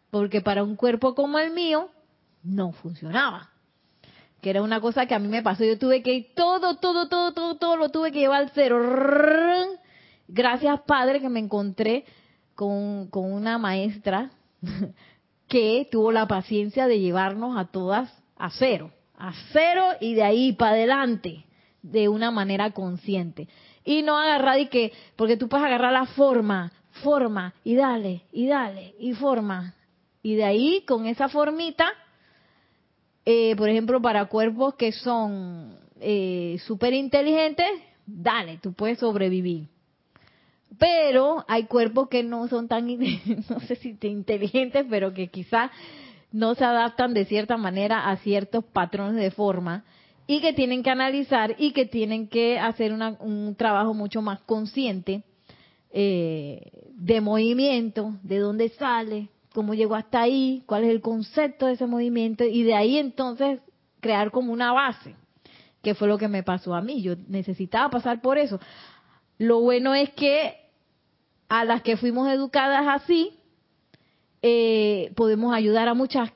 [0.10, 1.90] porque para un cuerpo como el mío
[2.44, 3.52] no funcionaba
[4.42, 5.64] que era una cosa que a mí me pasó.
[5.64, 8.80] Yo tuve que ir todo, todo, todo, todo, todo lo tuve que llevar al cero.
[10.28, 12.06] Gracias, Padre, que me encontré
[12.56, 14.32] con, con una maestra
[15.48, 20.54] que tuvo la paciencia de llevarnos a todas a cero, a cero y de ahí
[20.54, 21.46] para adelante,
[21.84, 23.48] de una manera consciente.
[23.84, 26.72] Y no agarrar y que, porque tú puedes agarrar la forma,
[27.04, 29.74] forma, y dale, y dale, y forma.
[30.22, 31.91] Y de ahí, con esa formita,
[33.26, 37.67] eh, por ejemplo, para cuerpos que son eh, súper inteligentes,
[38.06, 39.67] dale, tú puedes sobrevivir.
[40.78, 42.88] Pero hay cuerpos que no son tan,
[43.50, 45.72] no sé si inteligentes, pero que quizás
[46.32, 49.84] no se adaptan de cierta manera a ciertos patrones de forma
[50.32, 55.24] y que tienen que analizar y que tienen que hacer un trabajo mucho más consciente
[55.91, 61.74] eh, de movimiento, de dónde sale, cómo llegó hasta ahí, cuál es el concepto de
[61.74, 63.60] ese movimiento y de ahí entonces
[64.00, 65.15] crear como una base,
[65.84, 67.02] que fue lo que me pasó a mí.
[67.02, 68.58] Yo necesitaba pasar por eso.
[69.38, 70.56] Lo bueno es que
[71.50, 73.38] a las que fuimos educadas así,
[74.41, 76.32] eh, podemos ayudar a muchas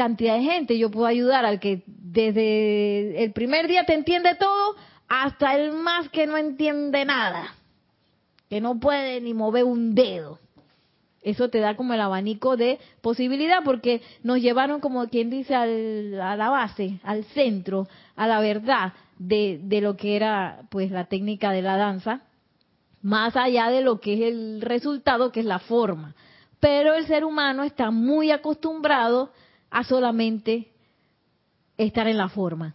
[0.00, 0.78] cantidad de gente.
[0.78, 4.74] Yo puedo ayudar al que desde el primer día te entiende todo
[5.08, 7.54] hasta el más que no entiende nada,
[8.48, 10.38] que no puede ni mover un dedo.
[11.20, 16.18] Eso te da como el abanico de posibilidad porque nos llevaron, como quien dice, al,
[16.18, 17.86] a la base, al centro,
[18.16, 22.22] a la verdad de, de lo que era pues la técnica de la danza,
[23.02, 26.14] más allá de lo que es el resultado, que es la forma.
[26.58, 29.30] Pero el ser humano está muy acostumbrado a
[29.84, 30.72] solamente
[31.76, 32.74] estar en la forma.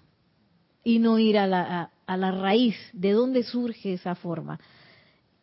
[0.83, 4.59] y no ir a la, a la raíz de dónde surge esa forma.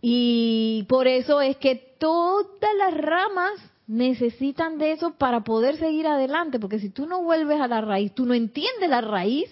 [0.01, 3.53] Y por eso es que todas las ramas
[3.87, 8.13] necesitan de eso para poder seguir adelante, porque si tú no vuelves a la raíz,
[8.15, 9.49] tú no entiendes la raíz,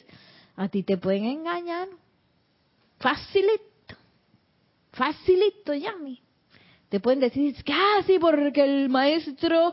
[0.56, 1.88] a ti te pueden engañar.
[2.98, 3.96] Facilito,
[4.92, 6.20] facilito, Yami.
[6.88, 9.72] Te pueden decir, casi ah, porque el maestro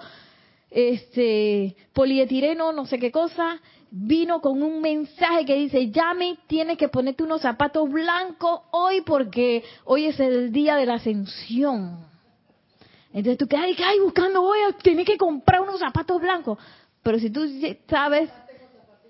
[0.70, 6.90] este polietileno, no sé qué cosa, vino con un mensaje que dice, Yami, tienes que
[6.90, 12.06] ponerte unos zapatos blancos hoy porque hoy es el día de la ascensión.
[13.14, 14.42] Entonces tú, ¿qué hay, buscando?
[14.42, 16.58] Voy a tener que comprar unos zapatos blancos.
[17.02, 17.50] Pero si tú
[17.88, 18.30] sabes,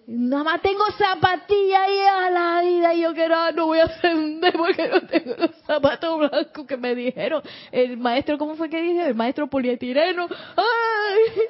[0.07, 4.53] nada más tengo zapatillas y a la vida y yo que no, voy a ascender
[4.53, 7.43] porque no tengo los zapatos blancos que me dijeron.
[7.71, 9.05] El maestro, ¿cómo fue que dije?
[9.05, 10.27] El maestro polietileno.
[10.55, 11.41] ¡Ay!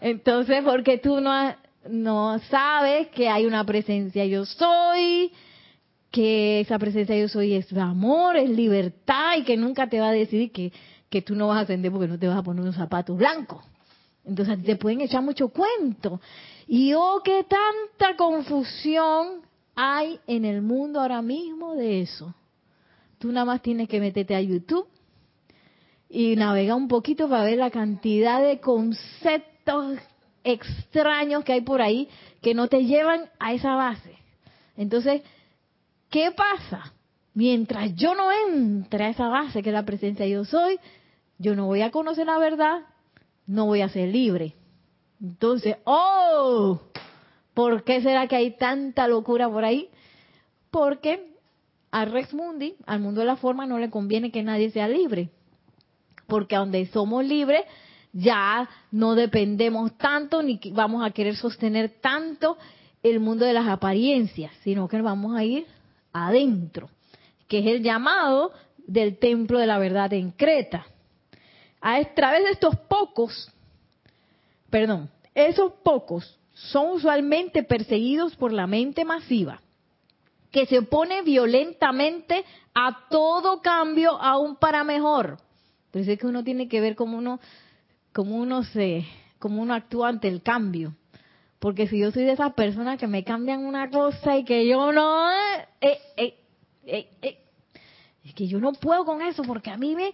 [0.00, 1.54] Entonces, porque tú no,
[1.88, 5.32] no sabes que hay una presencia yo soy,
[6.10, 10.12] que esa presencia yo soy es amor, es libertad y que nunca te va a
[10.12, 10.72] decidir que,
[11.08, 13.69] que tú no vas a ascender porque no te vas a poner unos zapatos blancos.
[14.30, 16.20] Entonces te pueden echar mucho cuento.
[16.66, 19.42] Y oh, qué tanta confusión
[19.74, 22.34] hay en el mundo ahora mismo de eso.
[23.18, 24.86] Tú nada más tienes que meterte a YouTube
[26.08, 29.98] y navegar un poquito para ver la cantidad de conceptos
[30.42, 32.08] extraños que hay por ahí
[32.40, 34.16] que no te llevan a esa base.
[34.76, 35.22] Entonces,
[36.10, 36.92] ¿Qué pasa?
[37.34, 40.78] Mientras yo no entre a esa base que es la presencia yo soy,
[41.38, 42.80] yo no voy a conocer la verdad,
[43.50, 44.54] no voy a ser libre.
[45.20, 46.80] Entonces, oh,
[47.52, 49.88] ¿por qué será que hay tanta locura por ahí?
[50.70, 51.34] Porque
[51.90, 55.30] a Rex Mundi, al mundo de la forma, no le conviene que nadie sea libre.
[56.28, 57.62] Porque donde somos libres,
[58.12, 62.56] ya no dependemos tanto ni vamos a querer sostener tanto
[63.02, 65.66] el mundo de las apariencias, sino que vamos a ir
[66.12, 66.88] adentro,
[67.48, 68.52] que es el llamado
[68.86, 70.86] del templo de la verdad en Creta.
[71.80, 73.50] A través de estos pocos,
[74.68, 79.60] perdón, esos pocos son usualmente perseguidos por la mente masiva,
[80.50, 85.38] que se opone violentamente a todo cambio, aún para mejor.
[85.86, 87.40] Entonces es que uno tiene que ver cómo uno,
[88.12, 89.06] cómo uno se,
[89.38, 90.94] cómo uno actúa ante el cambio.
[91.58, 94.92] Porque si yo soy de esas personas que me cambian una cosa y que yo
[94.92, 95.30] no...
[95.80, 96.34] Eh, eh,
[96.86, 97.38] eh,
[98.24, 100.12] es que yo no puedo con eso porque a mí me...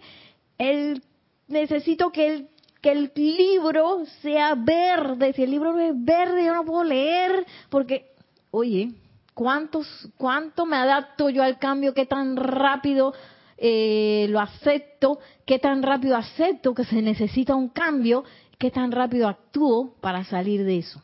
[0.57, 1.01] El,
[1.47, 2.49] necesito que el,
[2.81, 5.33] que el libro sea verde.
[5.33, 8.11] Si el libro no es verde, yo no puedo leer porque...
[8.49, 8.91] Oye,
[9.33, 9.85] ¿cuántos,
[10.17, 11.93] ¿cuánto me adapto yo al cambio?
[11.93, 13.13] ¿Qué tan rápido
[13.57, 15.19] eh, lo acepto?
[15.45, 18.23] ¿Qué tan rápido acepto que se necesita un cambio?
[18.57, 21.01] ¿Qué tan rápido actúo para salir de eso?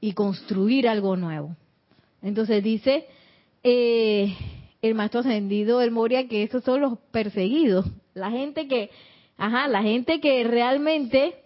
[0.00, 1.54] y construir algo nuevo.
[2.22, 3.06] Entonces dice
[3.62, 4.34] eh,
[4.82, 8.90] el maestro ascendido del Moria que esos son los perseguidos, la gente que,
[9.40, 11.42] ajá, la gente que realmente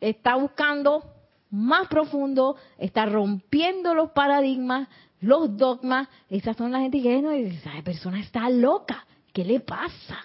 [0.00, 1.04] está buscando
[1.50, 4.88] más profundo, está rompiendo los paradigmas,
[5.20, 10.18] los dogmas, esas son la gente que no, esa persona está loca, ¿qué le pasa?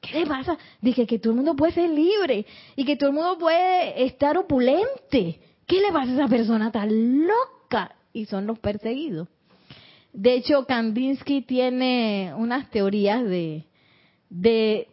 [0.00, 0.56] ¿Qué le pasa?
[0.80, 2.46] Dije que todo el mundo puede ser libre
[2.76, 7.26] y que todo el mundo puede estar opulente ¿Qué le pasa a esa persona tan
[7.26, 7.94] loca?
[8.14, 9.28] Y son los perseguidos.
[10.14, 13.66] De hecho, Kandinsky tiene unas teorías de,
[14.30, 14.88] de,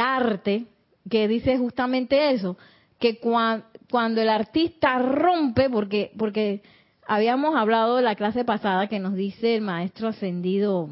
[0.00, 0.66] arte
[1.08, 2.56] que dice justamente eso,
[2.98, 6.62] que cuando el artista rompe, porque, porque
[7.06, 10.90] habíamos hablado de la clase pasada que nos dice el maestro ascendido,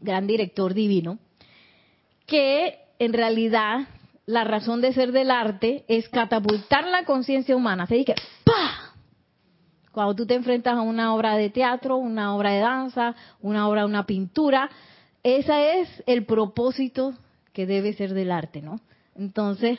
[0.00, 1.18] gran director divino,
[2.26, 3.86] que en realidad
[4.26, 7.86] la razón de ser del arte es catapultar la conciencia humana.
[7.86, 8.94] Se dice, ¡pa!
[9.92, 13.86] Cuando tú te enfrentas a una obra de teatro, una obra de danza, una obra,
[13.86, 14.70] una pintura,
[15.22, 17.14] ese es el propósito
[17.52, 18.80] que debe ser del arte, ¿no?
[19.14, 19.78] Entonces,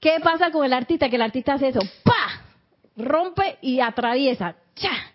[0.00, 1.08] ¿qué pasa con el artista?
[1.08, 2.42] Que el artista hace eso, ¡pa!
[2.96, 5.12] Rompe y atraviesa, ¡cha!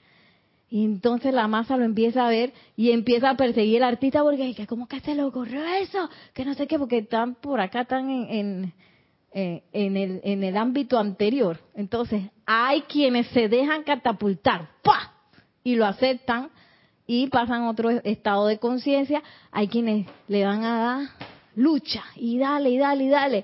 [0.70, 4.66] Y entonces la masa lo empieza a ver y empieza a perseguir al artista porque,
[4.68, 6.10] ¿cómo que se le ocurrió eso?
[6.34, 8.74] Que no sé qué, porque están por acá, están en, en,
[9.32, 11.60] eh, el, en el ámbito anterior.
[11.74, 15.14] Entonces, hay quienes se dejan catapultar, ¡pah!
[15.64, 16.50] Y lo aceptan
[17.06, 19.24] y pasan otro estado de conciencia.
[19.52, 21.28] Hay quienes le van a dar
[21.58, 23.44] lucha y dale, y dale, y dale.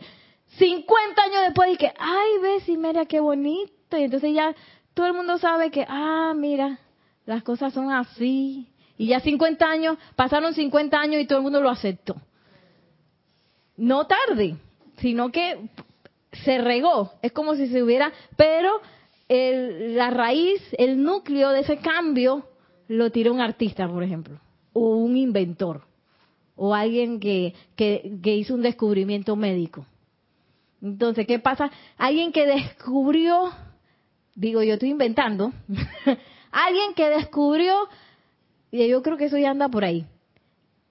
[0.58, 3.98] 50 años después y que, ay, ves y mira qué bonito.
[3.98, 4.56] Y entonces ya
[4.94, 6.80] todo el mundo sabe que, ah, mira,
[7.26, 8.68] las cosas son así.
[8.98, 12.16] Y ya 50 años, pasaron 50 años y todo el mundo lo aceptó.
[13.76, 14.56] No tarde,
[14.98, 15.70] sino que
[16.44, 17.12] se regó.
[17.24, 18.80] Es como si se hubiera, pero
[19.28, 22.48] la raíz, el núcleo de ese cambio
[22.88, 24.40] lo tiró un artista, por ejemplo,
[24.74, 25.88] o un inventor,
[26.56, 29.86] o alguien que, que, hizo un descubrimiento médico.
[30.82, 31.72] Entonces, ¿qué pasa?
[31.98, 33.52] Alguien que descubrió,
[34.36, 35.52] digo yo estoy inventando,
[36.52, 37.88] alguien que descubrió,
[38.72, 40.06] y yo creo que eso ya anda por ahí,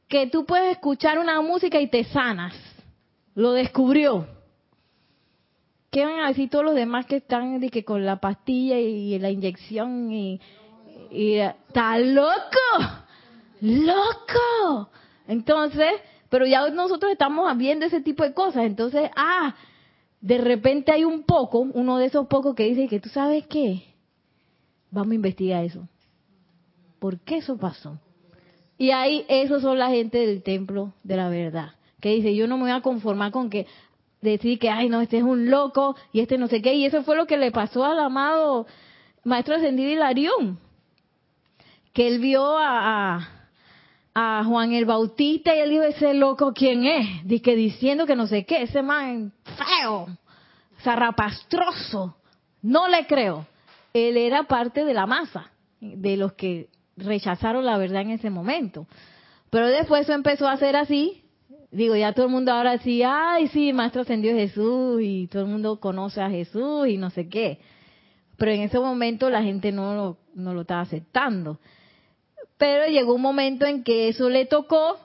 [0.09, 2.55] que tú puedes escuchar una música y te sanas.
[3.35, 4.27] Lo descubrió.
[5.91, 9.31] ¿Qué van a decir todos los demás que están que con la pastilla y, la
[9.31, 10.41] inyección y
[11.11, 12.61] está loco?
[13.63, 14.91] Loco.
[15.33, 15.91] Entonces,
[16.29, 18.65] pero ya nosotros estamos viendo ese tipo de cosas.
[18.65, 19.55] Entonces, ah,
[20.21, 23.83] de repente hay un poco, uno de esos pocos que dice que tú sabes qué,
[24.91, 25.89] vamos a investigar eso.
[26.99, 27.99] ¿Por qué eso pasó?
[28.79, 32.57] Y ahí, esos son la gente del templo de la verdad, que dice, yo no
[32.57, 33.67] me voy a conformar con que,
[34.21, 36.75] decir que, ay, no, este es un loco y este no sé qué.
[36.75, 38.67] Y eso fue lo que le pasó al amado
[39.25, 40.59] Maestro Ascendido Hilarión,
[41.93, 43.29] que él vio a, a,
[44.15, 47.25] Juan el Bautista y él dijo, ese loco, ¿quién es?
[47.25, 50.09] Dice, diciendo que no sé qué, ese man feo,
[50.83, 52.17] zarrapastroso.
[52.61, 53.47] No le creo.
[53.95, 55.51] Él era parte de la masa,
[55.81, 58.87] de los que rechazaron la verdad en ese momento.
[59.51, 61.23] Pero después eso empezó a ser así
[61.73, 65.49] digo, ya todo el mundo ahora sí, ay, sí, Maestro ascendió Jesús y todo el
[65.49, 67.59] mundo conoce a Jesús y no sé qué.
[68.37, 71.59] Pero en ese momento la gente no lo, no lo estaba aceptando.
[72.63, 74.97] Pero llegó un momento en que eso le tocó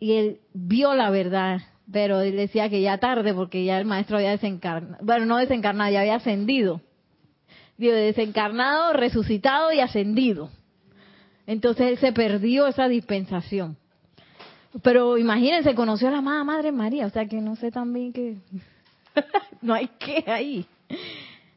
[0.00, 1.60] y él vio la verdad.
[1.92, 4.96] Pero él decía que ya tarde porque ya el maestro había desencarnado.
[5.00, 6.80] Bueno, no desencarnado, ya había ascendido.
[7.78, 10.50] Digo, desencarnado, resucitado y ascendido.
[11.46, 13.76] Entonces él se perdió esa dispensación.
[14.82, 18.38] Pero imagínense, conoció a la amada Madre María, o sea que no sé también que
[19.62, 20.66] no hay que ahí.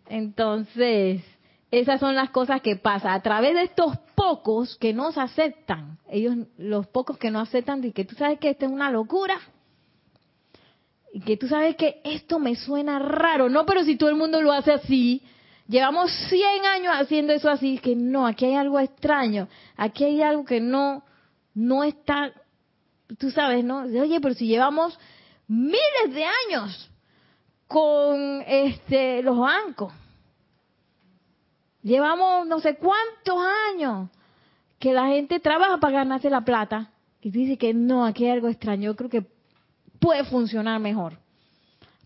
[0.08, 1.24] Entonces,
[1.72, 3.13] esas son las cosas que pasan.
[3.13, 7.91] A través de estos pocos que no aceptan, ellos, los pocos que no aceptan, y
[7.91, 9.39] que tú sabes que esto es una locura,
[11.13, 14.41] y que tú sabes que esto me suena raro, no, pero si todo el mundo
[14.41, 15.22] lo hace así,
[15.68, 20.45] llevamos 100 años haciendo eso así, que no, aquí hay algo extraño, aquí hay algo
[20.45, 21.03] que no,
[21.53, 22.32] no está
[23.18, 23.84] tú sabes, ¿no?
[23.84, 24.97] Oye, pero si llevamos
[25.47, 26.91] miles de años
[27.68, 29.93] con este los bancos.
[31.88, 33.38] Llevamos no sé cuántos
[33.72, 34.10] años
[34.78, 38.50] que la gente trabaja para ganarse la plata y dice que no, aquí hay algo
[38.50, 38.92] extraño.
[38.92, 39.26] Yo creo que
[39.98, 41.18] puede funcionar mejor.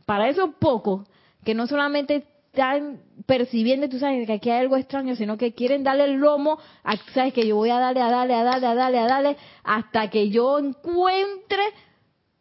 [0.05, 1.09] Para esos pocos
[1.43, 5.83] que no solamente están percibiendo, tú sabes, que aquí hay algo extraño, sino que quieren
[5.83, 8.75] darle el lomo, a, sabes que yo voy a darle, a darle, a darle, a
[8.75, 11.63] darle, a darle, hasta que yo encuentre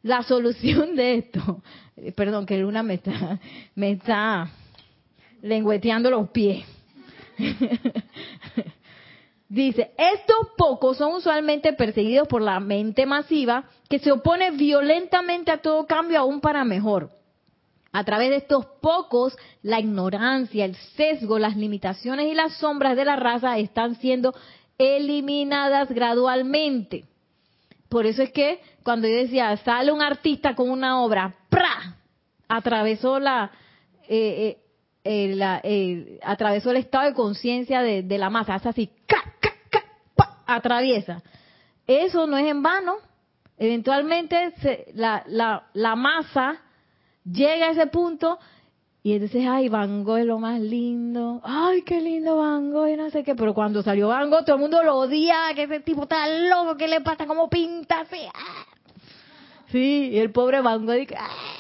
[0.03, 1.63] la solución de esto.
[2.15, 3.41] Perdón, que Luna me está,
[3.75, 4.51] me está
[5.41, 6.67] lengüeteando los pies.
[9.49, 15.61] Dice, estos pocos son usualmente perseguidos por la mente masiva que se opone violentamente a
[15.61, 17.11] todo cambio aún para mejor.
[17.93, 23.05] A través de estos pocos, la ignorancia, el sesgo, las limitaciones y las sombras de
[23.05, 24.33] la raza están siendo
[24.79, 27.05] eliminadas gradualmente.
[27.89, 31.97] Por eso es que cuando yo decía, sale un artista con una obra, ¡pra!
[32.47, 33.51] atravesó la,
[34.09, 34.59] eh, eh,
[35.05, 38.91] eh, atravesó el estado de conciencia de, la masa, hace así,
[40.47, 41.23] atraviesa.
[41.87, 42.97] Eso no es en vano.
[43.59, 44.55] Eventualmente
[44.95, 46.61] la, la, la masa
[47.25, 48.39] llega a ese punto
[49.03, 51.41] y entonces, ay, Van Gogh es lo más lindo.
[51.43, 53.35] Ay, qué lindo Van Gogh y no sé qué.
[53.35, 56.77] Pero cuando salió Van Gogh, todo el mundo lo odia, que ese tipo está loco,
[56.77, 57.27] ¿qué le pasa?
[57.27, 58.19] ¿Cómo pinta así?
[58.35, 58.67] Ah.
[59.69, 61.60] Sí, y el pobre Van Gogh ah.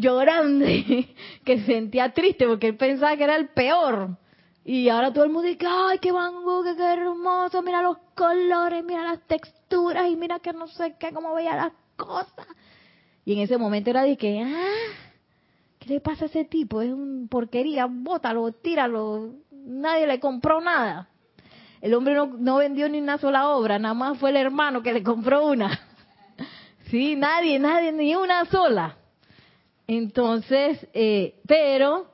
[0.00, 0.64] Llorando,
[1.44, 4.16] que se sentía triste porque él pensaba que era el peor.
[4.64, 6.34] Y ahora todo el mundo dice, ay, qué Van
[6.76, 11.34] qué, hermoso, mira los colores, mira las texturas y mira que no sé qué, cómo
[11.34, 12.46] veía las cosas.
[13.24, 14.94] Y en ese momento era de que, ah,
[15.78, 16.82] ¿qué le pasa a ese tipo?
[16.82, 21.08] Es un porquería, bótalo, tíralo, nadie le compró nada.
[21.80, 24.92] El hombre no, no vendió ni una sola obra, nada más fue el hermano que
[24.92, 25.80] le compró una.
[26.90, 28.96] Sí, nadie, nadie, ni una sola.
[29.92, 32.06] Entonces, eh, pero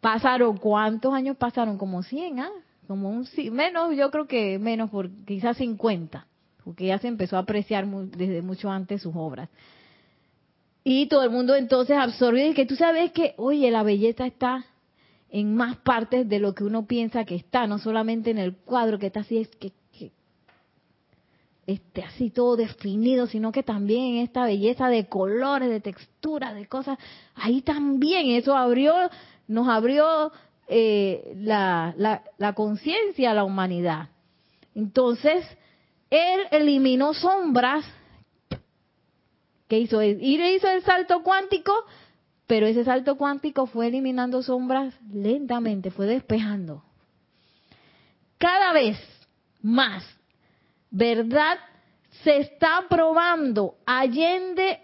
[0.00, 1.78] pasaron, ¿cuántos años pasaron?
[1.78, 2.50] Como 100, ¿ah?
[2.88, 4.90] Como un, menos, yo creo que menos,
[5.24, 6.26] quizás 50,
[6.64, 9.48] porque ya se empezó a apreciar desde mucho antes sus obras.
[10.82, 14.64] Y todo el mundo entonces absorbe y que tú sabes que, oye, la belleza está
[15.30, 18.98] en más partes de lo que uno piensa que está, no solamente en el cuadro
[18.98, 19.70] que está así, es que,
[21.66, 26.66] este, así todo definido, sino que también en esta belleza de colores, de texturas, de
[26.66, 26.98] cosas,
[27.34, 28.94] ahí también eso abrió
[29.48, 30.32] nos abrió
[30.68, 34.08] eh, la, la, la conciencia a la humanidad.
[34.74, 35.44] Entonces,
[36.10, 37.84] él eliminó sombras.
[39.68, 40.02] ¿Qué hizo?
[40.02, 41.72] Y hizo el salto cuántico,
[42.46, 46.82] pero ese salto cuántico fue eliminando sombras lentamente, fue despejando.
[48.38, 48.98] Cada vez
[49.62, 50.04] más
[50.90, 51.58] verdad
[52.22, 53.76] se está probando.
[53.86, 54.80] Allende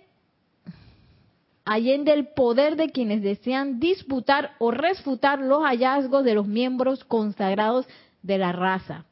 [1.64, 7.86] allende el poder de quienes desean disputar o refutar los hallazgos de los miembros consagrados
[8.22, 9.05] de la raza.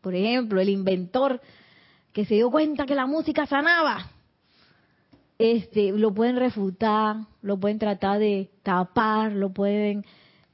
[0.00, 1.40] Por ejemplo, el inventor
[2.12, 4.10] que se dio cuenta que la música sanaba,
[5.38, 10.04] este, lo pueden refutar, lo pueden tratar de tapar, lo pueden,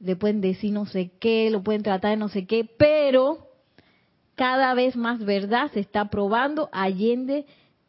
[0.01, 3.48] le pueden decir no sé qué, lo pueden tratar de no sé qué, pero
[4.39, 7.45] cada vez más verdad se está probando allende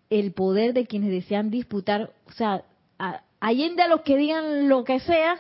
[0.10, 2.64] el poder de quienes desean disputar, o sea,
[3.40, 5.36] allende a los que digan lo que sea,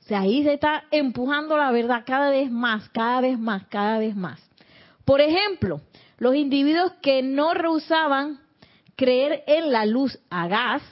[0.00, 4.00] o sea, ahí se está empujando la verdad cada vez más, cada vez más, cada
[4.00, 4.42] vez más.
[5.04, 5.80] Por ejemplo,
[6.18, 8.40] los individuos que no rehusaban
[8.96, 10.82] creer en la luz a gas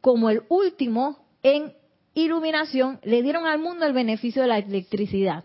[0.00, 1.72] como el último en
[2.14, 5.44] iluminación, le dieron al mundo el beneficio de la electricidad.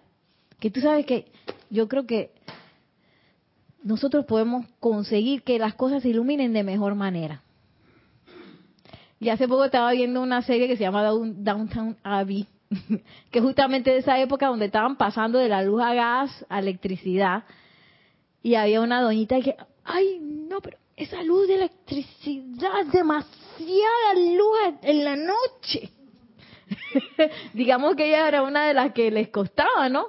[0.60, 1.28] Que tú sabes que
[1.70, 2.32] yo creo que
[3.84, 7.42] nosotros podemos conseguir que las cosas se iluminen de mejor manera.
[9.20, 12.46] Y hace poco estaba viendo una serie que se llama Downtown Abbey,
[13.32, 17.44] que justamente de esa época donde estaban pasando de la luz a gas a electricidad.
[18.44, 25.04] Y había una doñita que, ay, no, pero esa luz de electricidad, demasiada luz en
[25.04, 25.90] la noche.
[27.54, 30.06] Digamos que ella era una de las que les costaba, ¿no?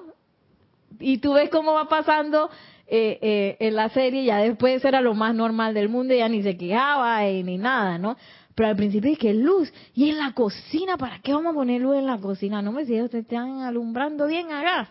[0.98, 2.50] Y tú ves cómo va pasando
[2.90, 6.42] eh, eh, en la serie, ya después era lo más normal del mundo, ya ni
[6.42, 8.16] se quejaba eh, ni nada, ¿no?
[8.54, 11.96] Pero al principio es luz, y en la cocina, ¿para qué vamos a poner luz
[11.96, 12.62] en la cocina?
[12.62, 14.88] No me ellos te están alumbrando bien a gas.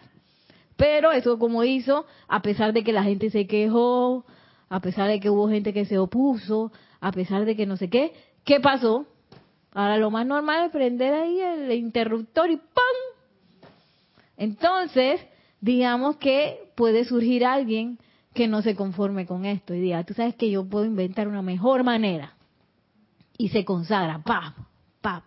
[0.76, 4.26] Pero eso como hizo, a pesar de que la gente se quejó,
[4.70, 6.72] a pesar de que hubo gente que se opuso,
[7.02, 8.14] a pesar de que no sé qué,
[8.46, 9.08] ¿qué pasó?
[9.74, 13.68] Ahora lo más normal es prender ahí el interruptor y ¡pum!
[14.38, 15.20] Entonces,
[15.62, 17.98] digamos que puede surgir alguien
[18.36, 21.42] que no se conforme con esto y diga, tú sabes que yo puedo inventar una
[21.42, 22.36] mejor manera.
[23.36, 24.54] Y se consagra, ¡pam!
[25.02, 25.24] ¡pam!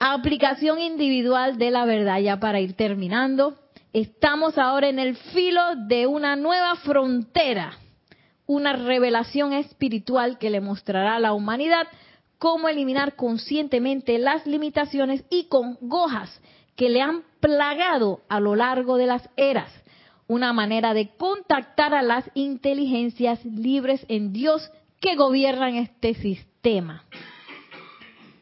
[0.00, 3.56] Aplicación individual de la verdad, ya para ir terminando.
[3.92, 7.78] Estamos ahora en el filo de una nueva frontera,
[8.46, 11.86] una revelación espiritual que le mostrará a la humanidad
[12.38, 16.40] cómo eliminar conscientemente las limitaciones y congojas
[16.74, 19.70] que le han plagado a lo largo de las eras.
[20.26, 24.70] Una manera de contactar a las inteligencias libres en Dios
[25.00, 27.04] que gobiernan este sistema.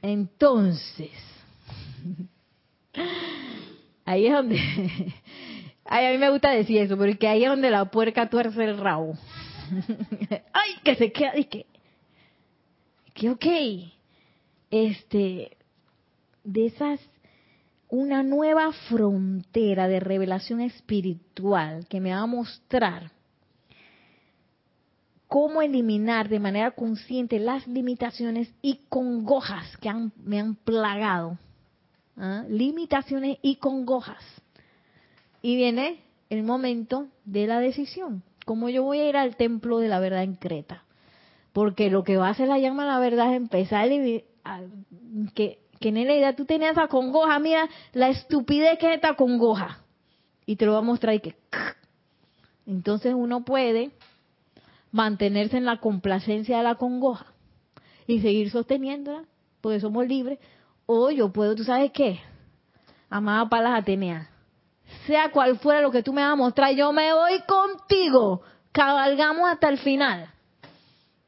[0.02, 1.12] Entonces,
[4.04, 4.56] ahí es donde,
[5.84, 9.16] a mí me gusta decir eso, porque ahí es donde la puerca tuerce el rabo.
[10.52, 11.66] Ay, que se queda, y que,
[13.14, 13.46] que ok,
[14.70, 15.56] este,
[16.44, 17.00] de esas
[17.88, 23.12] una nueva frontera de revelación espiritual que me va a mostrar
[25.28, 29.92] cómo eliminar de manera consciente las limitaciones y congojas que
[30.24, 31.38] me han plagado.
[32.16, 32.44] ¿ah?
[32.48, 34.22] Limitaciones y congojas.
[35.42, 38.22] Y viene el momento de la decisión.
[38.44, 40.84] ¿Cómo yo voy a ir al templo de la verdad en Creta?
[41.52, 43.88] Porque lo que va a hacer la llama la verdad es empezar
[44.44, 44.60] a,
[45.34, 49.80] que que idea tú tenías esa congoja, mira la estupidez que es esta congoja.
[50.46, 51.36] Y te lo va a mostrar y que...
[52.66, 53.90] Entonces uno puede
[54.90, 57.26] mantenerse en la complacencia de la congoja
[58.06, 59.24] y seguir sosteniéndola,
[59.60, 60.38] porque somos libres.
[60.86, 62.20] O yo puedo, ¿tú sabes qué?
[63.10, 64.28] Amada Palas Atenea,
[65.06, 68.42] sea cual fuera lo que tú me vas a mostrar, yo me voy contigo.
[68.72, 70.28] Cabalgamos hasta el final.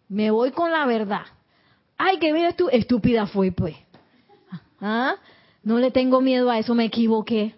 [0.08, 1.22] Me voy con la verdad.
[1.96, 3.76] Ay, que mira tú, estúpida fue pues.
[4.80, 5.16] ¿Ah?
[5.62, 7.54] No le tengo miedo a eso, me equivoqué.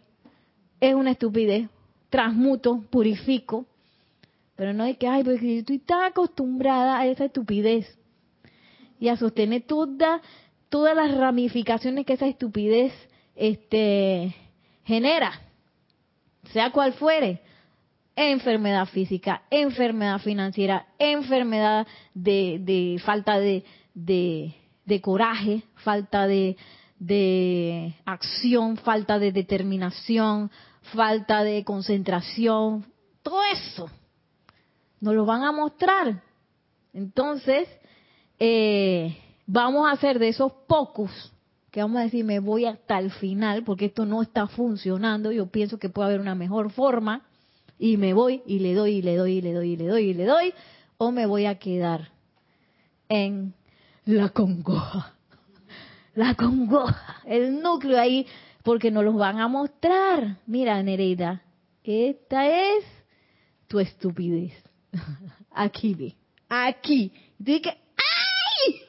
[0.81, 1.68] Es una estupidez.
[2.09, 3.66] Transmuto, purifico.
[4.57, 7.99] Pero no hay que, ay, porque yo estoy tan acostumbrada a esa estupidez.
[8.99, 10.21] Y a sostener toda,
[10.68, 12.93] todas las ramificaciones que esa estupidez
[13.37, 14.35] este,
[14.85, 15.41] genera.
[16.53, 17.41] Sea cual fuere.
[18.16, 23.64] Enfermedad física, enfermedad financiera, enfermedad de, de falta de,
[23.95, 24.55] de,
[24.85, 26.57] de coraje, falta de,
[27.01, 30.51] de acción, falta de determinación,
[30.94, 32.86] falta de concentración,
[33.22, 33.90] todo eso
[35.01, 36.22] nos lo van a mostrar.
[36.92, 37.68] Entonces,
[38.38, 41.11] eh, vamos a hacer de esos pocos
[41.70, 45.46] que vamos a decir, me voy hasta el final porque esto no está funcionando, yo
[45.46, 47.22] pienso que puede haber una mejor forma
[47.78, 50.03] y me voy y le doy y le doy y le doy y le doy
[50.03, 50.55] y le doy,
[50.98, 52.11] o me voy a quedar
[53.09, 53.55] en
[54.05, 55.14] la congoja.
[56.15, 58.27] La congoja, el núcleo ahí,
[58.63, 60.39] porque nos los van a mostrar.
[60.47, 61.43] Mira, Nereida,
[61.85, 62.85] esta es
[63.69, 64.53] tu estupidez.
[65.53, 66.17] Aquí ve,
[66.49, 67.13] aquí.
[67.39, 68.81] Y que, ¡ay!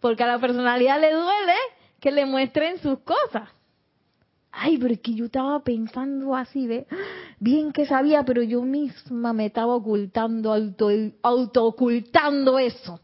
[0.00, 1.54] Porque a la personalidad le duele
[2.00, 3.48] que le muestren sus cosas.
[4.52, 6.86] Ay, pero es que yo estaba pensando así, ¿ve?
[7.40, 10.88] Bien que sabía, pero yo misma me estaba ocultando, auto,
[11.22, 13.00] auto ocultando eso.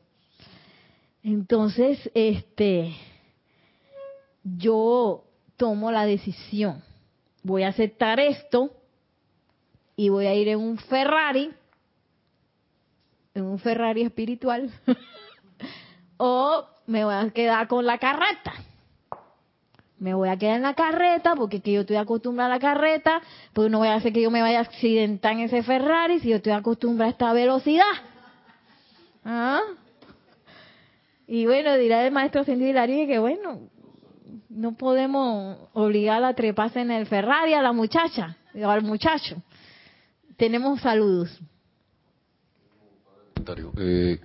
[1.22, 2.94] Entonces, este,
[4.42, 5.24] yo
[5.56, 6.82] tomo la decisión.
[7.42, 8.70] Voy a aceptar esto
[9.96, 11.50] y voy a ir en un Ferrari,
[13.34, 14.70] en un Ferrari espiritual,
[16.16, 18.52] o me voy a quedar con la carreta.
[19.98, 23.20] Me voy a quedar en la carreta porque que yo estoy acostumbrada a la carreta,
[23.52, 26.30] pues no voy a hacer que yo me vaya a accidentar en ese Ferrari si
[26.30, 27.84] yo estoy acostumbrada a esta velocidad.
[29.22, 29.60] ¿Ah?
[31.32, 32.72] Y bueno, dirá el maestro Cindy
[33.06, 33.60] que bueno,
[34.48, 39.40] no podemos obligar a treparse en el Ferrari a la muchacha o al muchacho.
[40.36, 41.38] Tenemos saludos.
[43.76, 44.18] Eh,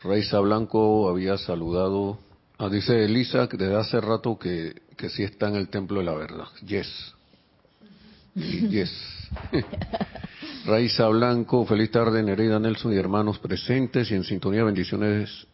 [0.00, 2.18] Raiza Blanco había saludado.
[2.56, 6.06] Ah, dice Elisa que desde hace rato que, que sí está en el templo de
[6.06, 6.46] la verdad.
[6.66, 7.14] Yes.
[8.34, 8.90] Yes.
[10.64, 15.46] Raiza Blanco, feliz tarde, Nereida Nelson y hermanos presentes y en sintonía, bendiciones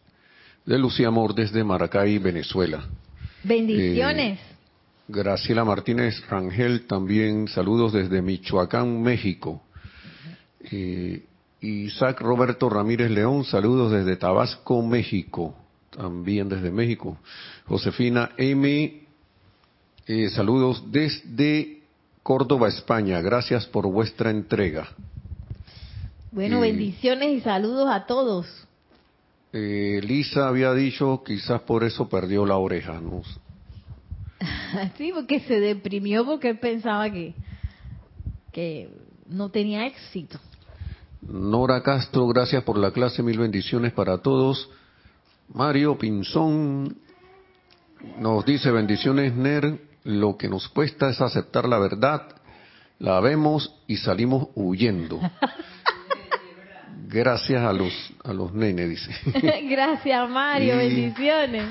[0.65, 2.85] de Lucía Amor desde Maracay, Venezuela.
[3.43, 4.39] Bendiciones.
[4.39, 4.55] Eh,
[5.07, 9.61] Graciela Martínez Rangel también, saludos desde Michoacán, México.
[10.71, 11.23] Eh,
[11.61, 15.55] Isaac Roberto Ramírez León, saludos desde Tabasco, México,
[15.91, 17.19] también desde México.
[17.67, 19.03] Josefina M,
[20.07, 21.83] eh, saludos desde
[22.23, 24.89] Córdoba, España, gracias por vuestra entrega.
[26.31, 28.64] Bueno, bendiciones y saludos a todos.
[29.57, 33.21] Eh, Lisa había dicho, quizás por eso perdió la oreja, ¿no?
[34.97, 37.33] sí, porque se deprimió porque él pensaba que,
[38.51, 38.89] que
[39.29, 40.37] no tenía éxito.
[41.21, 44.69] Nora Castro, gracias por la clase, mil bendiciones para todos.
[45.53, 46.97] Mario Pinzón
[48.19, 52.27] nos dice bendiciones NER, lo que nos cuesta es aceptar la verdad,
[52.99, 55.21] la vemos y salimos huyendo.
[57.15, 57.93] Gracias a los
[58.25, 59.11] a los nenes, dice.
[59.69, 60.75] Gracias, Mario.
[60.75, 61.63] Bendiciones.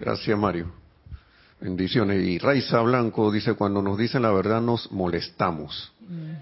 [0.00, 0.72] Gracias, Mario.
[1.60, 2.24] Bendiciones.
[2.26, 5.92] Y Raiza Blanco dice, cuando nos dicen la verdad nos molestamos.
[6.08, 6.32] Mm.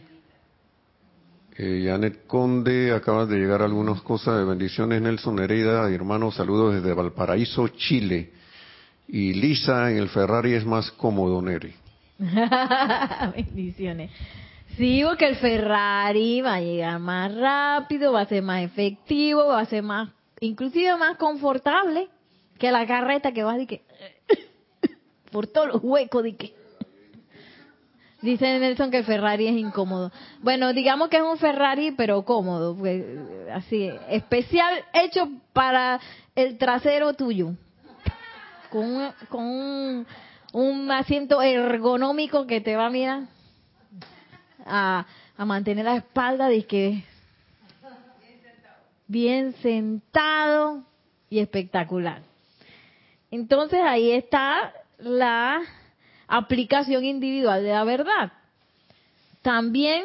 [1.59, 5.03] Eh, Janet Conde, acabas de llegar algunas cosas de bendiciones.
[5.03, 8.31] Nelson Hereda, hermano, saludos desde Valparaíso, Chile.
[9.09, 11.75] Y Lisa en el Ferrari es más cómodo, Neri.
[13.35, 14.13] bendiciones.
[14.77, 19.61] Sí, porque el Ferrari va a llegar más rápido, va a ser más efectivo, va
[19.61, 20.09] a ser más,
[20.41, 22.09] inclusive más confortable
[22.59, 23.83] que la carreta que va de que
[25.31, 26.55] por todos los huecos de que
[28.23, 30.11] dice Nelson que el Ferrari es incómodo.
[30.41, 33.05] Bueno, digamos que es un Ferrari pero cómodo, pues,
[33.53, 36.01] así especial hecho para
[36.35, 37.53] el trasero tuyo,
[38.71, 40.07] con con
[40.55, 43.25] un asiento ergonómico que te va a mirar
[44.67, 45.07] a,
[45.39, 47.05] mantener la espalda de que
[49.09, 50.85] bien sentado
[51.29, 52.23] y espectacular.
[53.31, 55.61] Entonces ahí está la
[56.29, 58.33] aplicación individual de la verdad.
[59.43, 60.05] También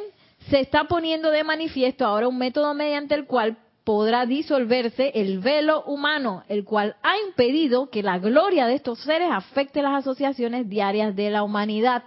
[0.50, 5.84] se está poniendo de manifiesto ahora un método mediante el cual podrá disolverse el velo
[5.84, 11.16] humano, el cual ha impedido que la gloria de estos seres afecte las asociaciones diarias
[11.16, 12.04] de la humanidad.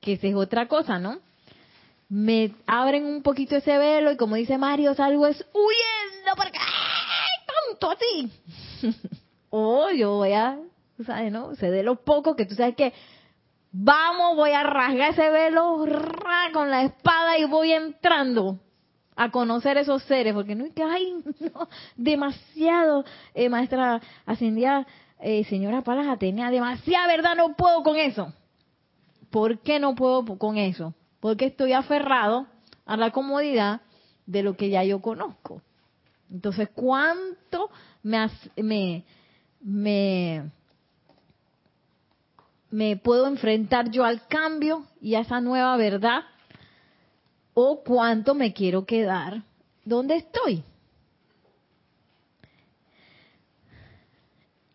[0.00, 1.18] Que esa es otra cosa, ¿no?
[2.10, 7.46] Me abren un poquito ese velo y como dice Mario, salgo es huyendo porque ¡ay,
[7.68, 8.32] tanto así!
[9.50, 10.58] o yo voy a,
[11.06, 11.54] ¿sabes, no?
[11.54, 12.92] Se de lo poco que tú sabes que
[13.70, 15.86] vamos, voy a rasgar ese velo
[16.52, 18.58] con la espada y voy entrando
[19.14, 21.12] a conocer esos seres, porque no es que hay
[21.54, 23.04] no, demasiado,
[23.34, 24.84] eh, maestra ascendida,
[25.20, 28.32] eh, señora Palas Atenea, demasiada verdad, no puedo con eso.
[29.30, 30.92] ¿Por qué no puedo con eso?
[31.20, 32.46] Porque estoy aferrado
[32.86, 33.82] a la comodidad
[34.26, 35.62] de lo que ya yo conozco.
[36.30, 37.70] Entonces, ¿cuánto
[38.02, 39.04] me, me,
[39.60, 40.50] me,
[42.70, 46.22] me puedo enfrentar yo al cambio y a esa nueva verdad?
[47.54, 49.42] ¿O cuánto me quiero quedar
[49.84, 50.64] donde estoy?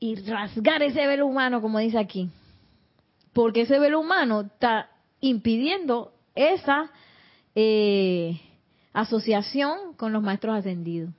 [0.06, 2.30] y rasgar ese velo humano, como dice aquí.
[3.34, 4.90] Porque ese velo humano está
[5.20, 6.92] impidiendo esa
[7.56, 8.40] eh,
[8.94, 11.10] asociación con los maestros ascendidos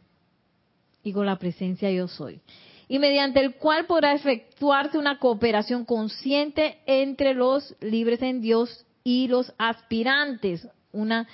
[1.03, 2.41] y con la presencia yo soy.
[2.89, 9.27] Y mediante el cual podrá efectuarse una cooperación consciente entre los libres en Dios y
[9.27, 10.69] los aspirantes.
[10.93, 11.27] Una,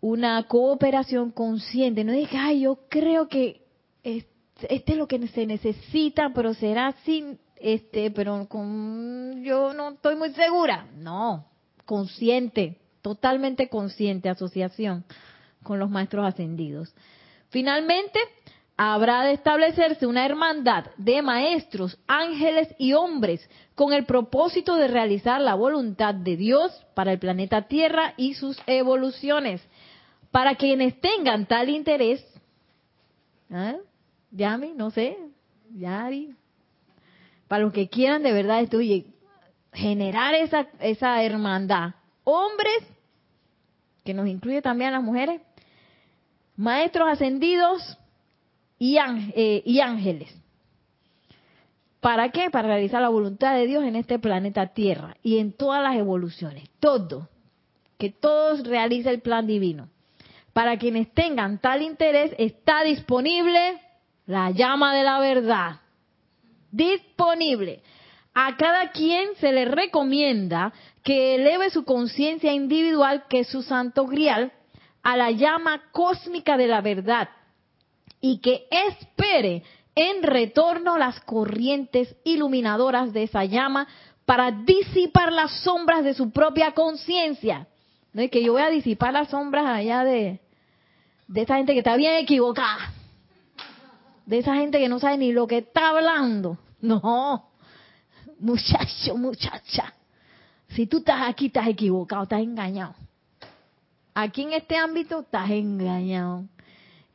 [0.00, 2.02] una cooperación consciente.
[2.02, 3.60] No diga, ay, yo creo que
[4.68, 10.16] este es lo que se necesita, pero será así, este, pero con, yo no estoy
[10.16, 10.86] muy segura.
[10.96, 11.46] No,
[11.90, 15.04] consciente, totalmente consciente, asociación
[15.64, 16.94] con los maestros ascendidos.
[17.48, 18.20] Finalmente,
[18.76, 25.40] habrá de establecerse una hermandad de maestros, ángeles y hombres con el propósito de realizar
[25.40, 29.60] la voluntad de Dios para el planeta Tierra y sus evoluciones.
[30.30, 32.24] Para quienes tengan tal interés,
[33.50, 33.80] ¿eh?
[34.30, 35.18] Yami, no sé,
[35.76, 36.36] Yari,
[37.48, 38.78] para los que quieran de verdad esto,
[39.72, 41.94] generar esa, esa hermandad.
[42.24, 42.86] Hombres,
[44.04, 45.40] que nos incluye también las mujeres,
[46.56, 47.98] maestros ascendidos
[48.78, 50.34] y, eh, y ángeles.
[52.00, 52.50] ¿Para qué?
[52.50, 56.68] Para realizar la voluntad de Dios en este planeta Tierra y en todas las evoluciones.
[56.80, 57.28] Todo.
[57.98, 59.88] Que todos realicen el plan divino.
[60.54, 63.78] Para quienes tengan tal interés, está disponible
[64.26, 65.80] la llama de la verdad.
[66.72, 67.82] Disponible.
[68.42, 70.72] A cada quien se le recomienda
[71.04, 74.50] que eleve su conciencia individual, que es su santo grial,
[75.02, 77.28] a la llama cósmica de la verdad
[78.18, 79.62] y que espere
[79.94, 83.86] en retorno las corrientes iluminadoras de esa llama
[84.24, 87.68] para disipar las sombras de su propia conciencia.
[88.14, 90.40] No es que yo voy a disipar las sombras allá de,
[91.28, 92.94] de esa gente que está bien equivocada
[94.24, 96.56] de esa gente que no sabe ni lo que está hablando.
[96.80, 97.49] No,
[98.40, 99.94] muchacho, muchacha.
[100.68, 102.94] Si tú estás aquí, estás equivocado, estás engañado.
[104.14, 106.44] Aquí en este ámbito estás engañado.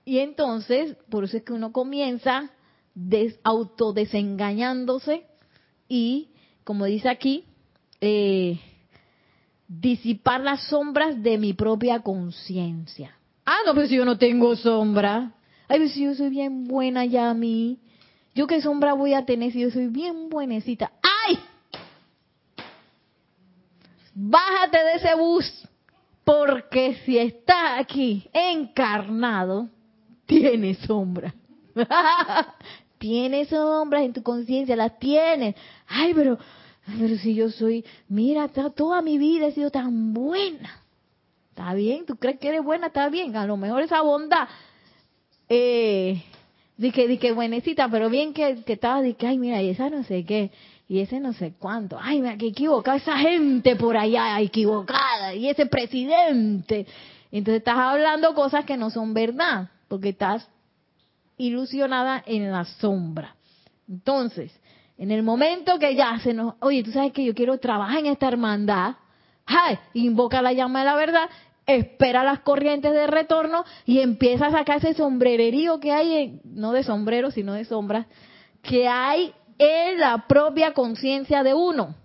[0.03, 2.51] Y entonces, por eso es que uno comienza
[2.93, 5.26] des, autodesengañándose
[5.88, 6.30] y,
[6.63, 7.45] como dice aquí,
[8.01, 8.59] eh,
[9.67, 13.15] disipar las sombras de mi propia conciencia.
[13.45, 15.34] Ah, no, pero si yo no tengo sombra.
[15.67, 17.80] Ay, si yo soy bien buena ya a mí.
[18.34, 20.91] ¿Yo qué sombra voy a tener si yo soy bien buenecita?
[21.01, 21.39] ¡Ay!
[24.16, 25.68] Bájate de ese bus,
[26.24, 29.70] porque si estás aquí encarnado,
[30.26, 31.36] tienes sombra.
[32.97, 35.55] tienes sombras en tu conciencia, las tienes.
[35.86, 36.39] Ay, pero,
[36.97, 40.82] pero si yo soy, mira, toda mi vida he sido tan buena.
[41.49, 43.36] Está bien, tú crees que eres buena, está bien.
[43.36, 44.47] A lo mejor esa bondad
[45.49, 46.24] eh,
[46.78, 50.26] dije, dije, buenecita, pero bien que, que estaba, dije, ay, mira, y esa no sé
[50.26, 50.51] qué,
[50.88, 55.50] y ese no sé cuánto, ay, mira, que equivocada esa gente por allá, equivocada, y
[55.50, 56.86] ese presidente.
[57.32, 60.48] Entonces estás hablando cosas que no son verdad, porque estás
[61.38, 63.36] ilusionada en la sombra.
[63.90, 64.52] Entonces,
[64.98, 68.06] en el momento que ya se nos, oye, tú sabes que yo quiero trabajar en
[68.08, 68.96] esta hermandad,
[69.46, 71.30] ay, invoca la llama de la verdad
[71.66, 76.84] espera las corrientes de retorno y empieza a sacar ese sombrererío que hay, no de
[76.84, 78.06] sombrero, sino de sombras,
[78.62, 81.95] que hay en la propia conciencia de uno.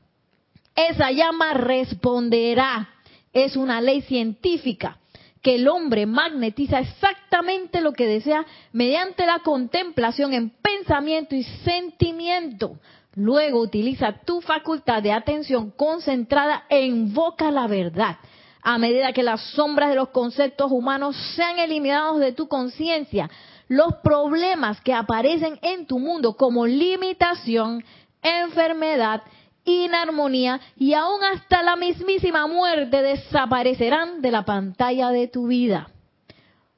[0.75, 2.89] Esa llama responderá.
[3.33, 4.99] Es una ley científica
[5.43, 12.79] que el hombre magnetiza exactamente lo que desea mediante la contemplación en pensamiento y sentimiento.
[13.15, 18.19] Luego utiliza tu facultad de atención concentrada e invoca la verdad
[18.63, 23.31] a medida que las sombras de los conceptos humanos sean eliminados de tu conciencia,
[23.71, 27.85] los problemas que aparecen en tu mundo como limitación,
[28.21, 29.23] enfermedad,
[29.65, 35.89] inarmonía y aún hasta la mismísima muerte desaparecerán de la pantalla de tu vida.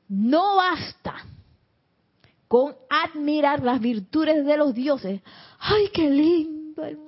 [0.06, 1.14] No basta
[2.46, 5.22] con admirar las virtudes de los dioses.
[5.60, 6.84] ¡Ay, qué lindo!
[6.84, 6.98] El,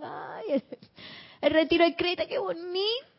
[1.42, 3.13] el retiro de Creta, qué bonito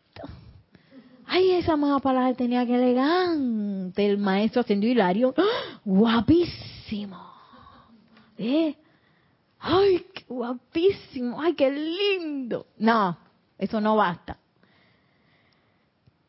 [1.27, 4.05] Ay, esa palabra tenía que elegante.
[4.05, 5.33] El maestro ascendió Hilario.
[5.37, 5.79] ¡Ah!
[5.83, 7.33] Guapísimo.
[8.37, 8.75] ¿Eh?
[9.59, 11.41] Ay, qué guapísimo.
[11.41, 12.67] Ay, qué lindo.
[12.77, 13.17] No,
[13.57, 14.37] eso no basta.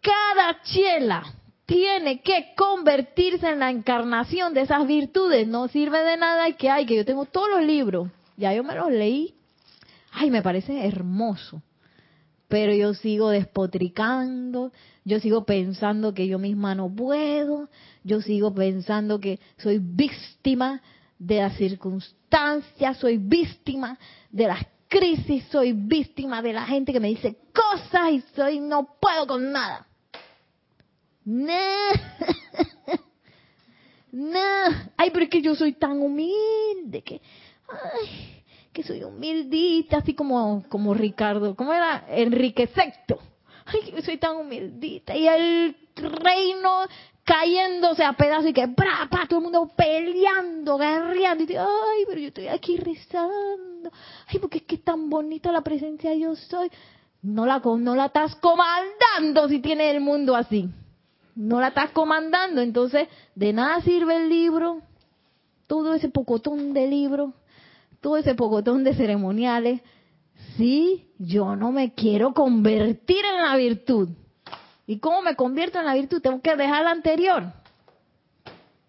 [0.01, 1.25] Cada chela
[1.67, 5.47] tiene que convertirse en la encarnación de esas virtudes.
[5.47, 8.09] No sirve de nada que hay, que yo tengo todos los libros.
[8.37, 9.35] Ya yo me los leí.
[10.13, 11.61] Ay, me parece hermoso
[12.49, 14.73] pero yo sigo despotricando,
[15.05, 17.69] yo sigo pensando que yo misma no puedo,
[18.05, 20.83] yo sigo pensando que soy víctima
[21.19, 23.99] de las circunstancias, soy víctima
[24.31, 28.97] de las crisis, soy víctima de la gente que me dice cosas y soy no
[29.01, 29.87] puedo con nada.
[31.25, 31.53] No.
[34.13, 34.39] no.
[34.97, 37.21] Ay, pero es que yo soy tan humilde que
[37.69, 38.45] ay,
[38.77, 42.05] que soy humildita, así como como Ricardo, ¿cómo era?
[42.11, 43.16] Enrique VI.
[43.64, 46.87] Ay, yo soy tan humildita y el reino
[47.24, 51.51] cayéndose a pedazos y que bra, todo el mundo peleando, guerreando.
[51.51, 53.91] Y ay, pero yo estoy aquí rezando.
[54.27, 56.70] Ay, porque es que es tan bonita la presencia yo soy.
[57.22, 60.68] No la, no la estás comandando si tiene el mundo así.
[61.35, 62.61] No la estás comandando.
[62.61, 64.83] Entonces, de nada sirve el libro,
[65.66, 67.33] todo ese pocotón de libro,
[68.01, 69.81] todo ese pocotón de ceremoniales,
[70.57, 74.11] si yo no me quiero convertir en la virtud.
[74.87, 76.21] ¿Y cómo me convierto en la virtud?
[76.21, 77.53] Tengo que dejar la anterior.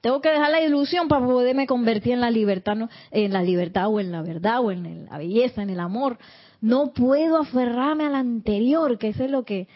[0.01, 2.89] Tengo que dejar la ilusión para poderme convertir en la libertad, ¿no?
[3.11, 6.17] en la libertad o en la verdad o en la belleza, en el amor.
[6.61, 9.67] No puedo aferrarme a la anterior, que eso es lo que,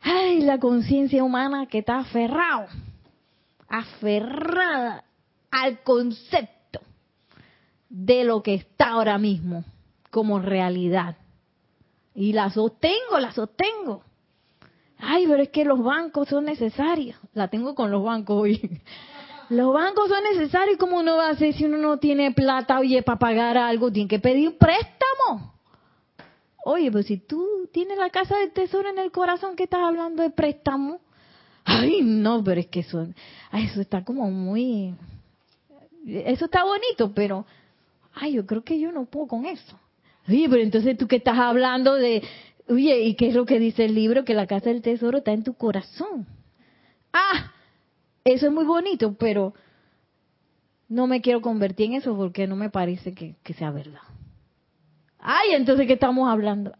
[0.00, 2.66] ay, la conciencia humana que está aferrado,
[3.68, 5.04] aferrada
[5.50, 6.55] al concepto
[7.96, 9.64] de lo que está ahora mismo
[10.10, 11.16] como realidad.
[12.14, 14.02] Y la sostengo, la sostengo.
[14.98, 17.16] Ay, pero es que los bancos son necesarios.
[17.32, 18.80] La tengo con los bancos hoy.
[19.48, 20.76] Los bancos son necesarios.
[20.76, 23.92] ¿Cómo uno va a hacer si uno no tiene plata, oye, para pagar algo?
[23.92, 25.54] Tiene que pedir préstamo.
[26.64, 30.24] Oye, pues si tú tienes la casa del tesoro en el corazón, ¿qué estás hablando
[30.24, 30.98] de préstamo?
[31.64, 33.06] Ay, no, pero es que eso,
[33.52, 34.96] eso está como muy...
[36.04, 37.46] Eso está bonito, pero...
[38.18, 39.78] Ay, yo creo que yo no puedo con eso.
[40.28, 42.22] Oye, pero entonces tú que estás hablando de,
[42.68, 44.24] Oye, ¿y qué es lo que dice el libro?
[44.24, 46.26] Que la casa del tesoro está en tu corazón.
[47.12, 47.52] Ah,
[48.24, 49.54] eso es muy bonito, pero
[50.88, 54.00] no me quiero convertir en eso porque no me parece que, sea verdad.
[55.18, 56.72] Ay, entonces, ¿qué estamos hablando?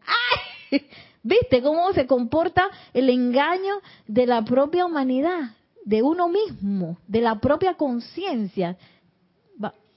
[0.73, 0.87] Ay,
[1.23, 3.77] ¿viste cómo se comporta el engaño
[4.09, 8.77] de la propia humanidad, de uno mismo, de la propia conciencia?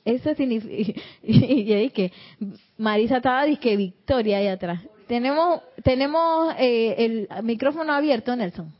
[0.05, 2.11] Eso significa, y, y, que
[2.77, 4.81] Marisa estaba Victoria ahí atrás.
[5.07, 8.71] Tenemos, tenemos eh, el micrófono abierto, Nelson.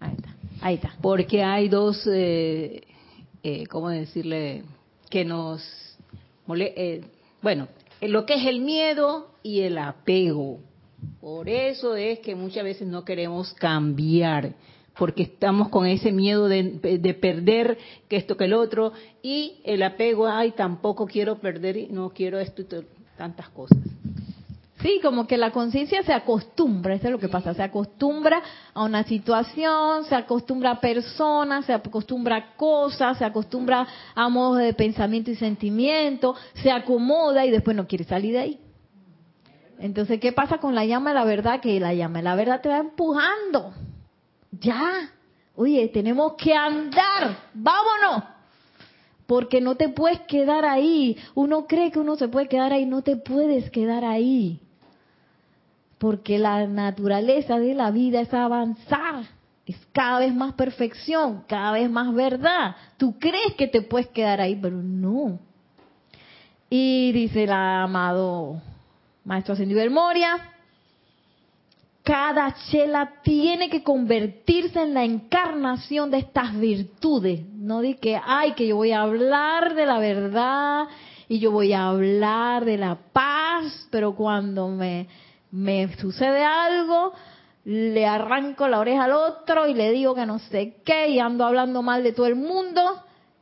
[0.00, 0.34] Ahí está.
[0.60, 0.94] Ahí está.
[1.00, 2.82] Porque hay dos, eh,
[3.42, 4.64] eh, ¿cómo decirle?
[5.08, 5.62] Que nos...
[6.56, 7.02] Eh,
[7.40, 7.68] bueno,
[8.00, 10.58] lo que es el miedo y el apego.
[11.20, 14.54] Por eso es que muchas veces no queremos cambiar,
[14.98, 16.62] porque estamos con ese miedo de,
[16.98, 17.78] de, perder
[18.08, 22.38] que esto que el otro, y el apego, ay, tampoco quiero perder, y no quiero
[22.38, 22.62] esto,
[23.16, 23.78] tantas cosas.
[24.82, 28.42] Sí, como que la conciencia se acostumbra, eso es lo que pasa, se acostumbra
[28.74, 34.58] a una situación, se acostumbra a personas, se acostumbra a cosas, se acostumbra a modos
[34.58, 38.60] de pensamiento y sentimiento, se acomoda y después no quiere salir de ahí.
[39.78, 41.60] Entonces, ¿qué pasa con la llama de la verdad?
[41.60, 43.72] Que la llama de la verdad te va empujando.
[44.52, 45.10] Ya.
[45.56, 47.36] Oye, tenemos que andar.
[47.54, 48.24] Vámonos
[49.26, 51.16] porque no te puedes quedar ahí.
[51.34, 54.60] Uno cree que uno se puede quedar ahí, no te puedes quedar ahí
[56.02, 59.22] porque la naturaleza de la vida es avanzar,
[59.64, 62.74] es cada vez más perfección, cada vez más verdad.
[62.96, 65.38] Tú crees que te puedes quedar ahí, pero no.
[66.68, 68.60] Y dice el amado
[69.24, 70.51] Maestro Ascendido del Moria,
[72.02, 77.46] cada chela tiene que convertirse en la encarnación de estas virtudes.
[77.54, 80.88] No di que, ay, que yo voy a hablar de la verdad
[81.28, 85.08] y yo voy a hablar de la paz, pero cuando me
[85.52, 87.12] me sucede algo,
[87.64, 91.44] le arranco la oreja al otro y le digo que no sé qué y ando
[91.44, 92.80] hablando mal de todo el mundo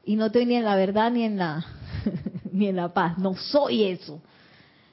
[0.05, 1.65] y no estoy ni en la verdad ni en la
[2.53, 3.17] ni en la paz.
[3.17, 4.21] No soy eso.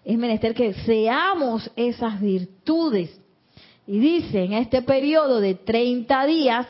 [0.06, 3.20] Es menester que seamos esas virtudes.
[3.88, 6.68] Y dice, en este periodo de 30 días,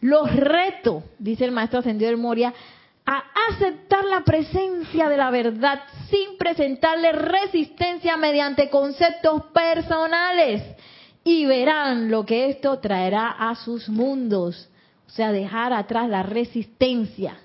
[0.00, 2.52] los reto, dice el maestro ascendido del Moria,
[3.06, 5.80] a aceptar la presencia de la verdad
[6.10, 10.62] sin presentarle resistencia mediante conceptos personales
[11.24, 14.68] y verán lo que esto traerá a sus mundos.
[15.06, 17.38] O sea, dejar atrás la resistencia.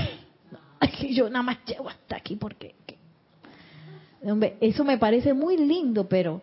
[0.80, 2.74] Ay, yo nada más llego hasta aquí porque...
[4.60, 6.42] eso me parece muy lindo, pero...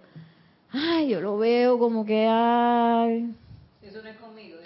[0.72, 2.28] Ay, yo lo veo como que...
[2.28, 3.34] Ay,
[3.82, 4.58] eso no es conmigo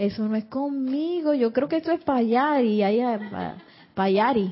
[0.00, 3.02] eso no es conmigo, yo creo que eso es Payari, ahí
[3.94, 4.50] Payari,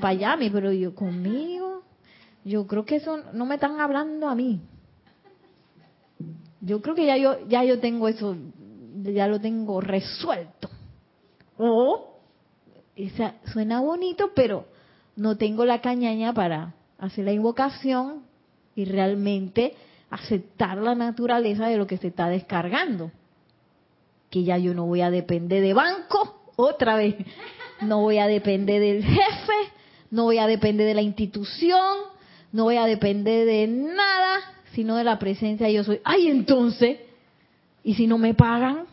[0.00, 1.82] Payami, pero yo conmigo,
[2.44, 4.60] yo creo que eso no me están hablando a mí.
[6.60, 8.36] Yo creo que ya yo ya yo tengo eso,
[9.02, 10.68] ya lo tengo resuelto.
[11.56, 12.18] O
[12.96, 14.66] esa suena bonito, pero
[15.14, 18.24] no tengo la cañaña para hacer la invocación
[18.74, 19.74] y realmente
[20.14, 23.10] aceptar la naturaleza de lo que se está descargando.
[24.30, 27.16] Que ya yo no voy a depender de banco otra vez,
[27.80, 29.72] no voy a depender del jefe,
[30.10, 31.98] no voy a depender de la institución,
[32.52, 34.40] no voy a depender de nada,
[34.72, 36.00] sino de la presencia yo soy.
[36.04, 36.98] Ay, entonces,
[37.82, 38.86] ¿y si no me pagan?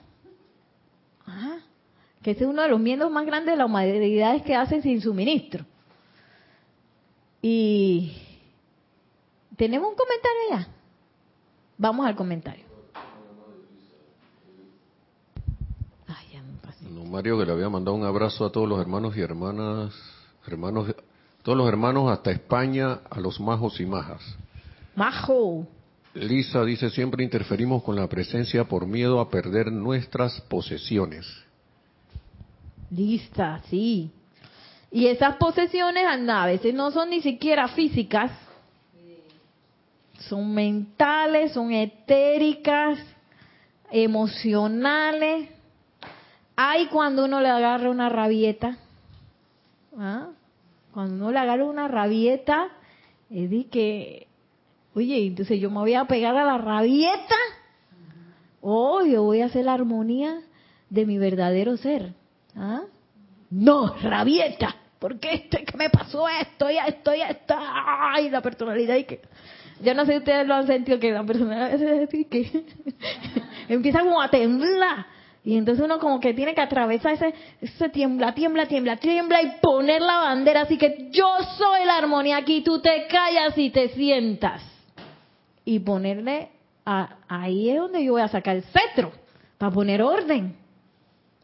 [1.27, 1.59] Ah,
[2.23, 4.81] que ese es uno de los miedos más grandes de la humanidad es que hacen
[4.81, 5.65] sin suministro.
[7.43, 8.13] Y
[9.55, 10.80] tenemos un comentario ya.
[11.81, 12.63] Vamos al comentario.
[16.07, 16.85] Ay, ya me pasé.
[16.87, 19.91] Mario que le había mandado un abrazo a todos los hermanos y hermanas,
[20.45, 20.93] hermanos,
[21.41, 24.21] todos los hermanos hasta España, a los majos y majas.
[24.95, 25.65] Majo.
[26.13, 31.25] Lisa dice, siempre interferimos con la presencia por miedo a perder nuestras posesiones.
[32.91, 34.11] Lista, sí.
[34.91, 38.31] Y esas posesiones a veces no son ni siquiera físicas,
[40.27, 42.99] son mentales, son etéricas,
[43.91, 45.49] emocionales.
[46.55, 48.77] Hay cuando uno le agarra una rabieta,
[49.97, 50.29] ¿ah?
[50.93, 52.67] cuando uno le agarra una rabieta,
[53.29, 54.27] es de que,
[54.93, 57.35] oye, entonces yo me voy a pegar a la rabieta,
[58.61, 60.41] o oh, yo voy a hacer la armonía
[60.89, 62.13] de mi verdadero ser.
[62.55, 62.81] ¿Ah?
[63.49, 64.75] No, rabieta.
[64.99, 67.55] porque este que me pasó esto y esto y esto?
[67.57, 69.21] Ay, la personalidad y que...
[69.83, 72.63] Yo no sé si ustedes lo han sentido que la que
[73.69, 75.05] empieza como a temblar.
[75.43, 79.59] Y entonces uno como que tiene que atravesar ese, ese tiembla, tiembla, tiembla, tiembla y
[79.59, 81.25] poner la bandera así que yo
[81.57, 84.61] soy la armonía aquí, tú te callas y te sientas.
[85.65, 86.49] Y ponerle,
[86.85, 89.11] a, ahí es donde yo voy a sacar el cetro,
[89.57, 90.55] para poner orden.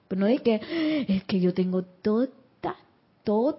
[0.07, 2.27] Pero no es que, es que yo tengo toda,
[3.23, 3.57] toda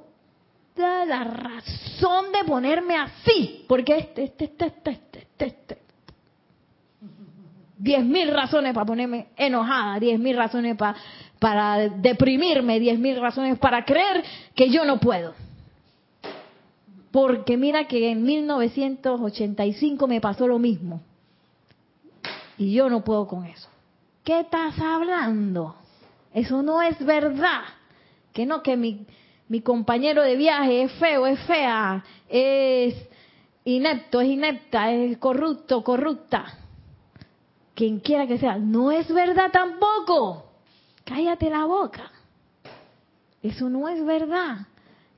[0.78, 5.78] la razón de ponerme así, porque este, este, este, este, este, este, este.
[7.76, 10.96] Diez mil razones para ponerme enojada, diez mil razones para,
[11.38, 14.24] para deprimirme, diez mil razones para creer
[14.54, 15.34] que yo no puedo.
[17.10, 21.00] Porque mira que en 1985 me pasó lo mismo.
[22.58, 23.68] Y yo no puedo con eso.
[24.24, 25.76] ¿Qué estás hablando?
[26.34, 27.62] Eso no es verdad.
[28.32, 29.06] Que no, que mi,
[29.48, 32.94] mi compañero de viaje es feo, es fea, es
[33.64, 36.44] inepto, es inepta, es corrupto, corrupta.
[37.74, 38.58] Quien quiera que sea.
[38.58, 40.44] No es verdad tampoco.
[41.04, 42.10] Cállate la boca.
[43.42, 44.66] Eso no es verdad.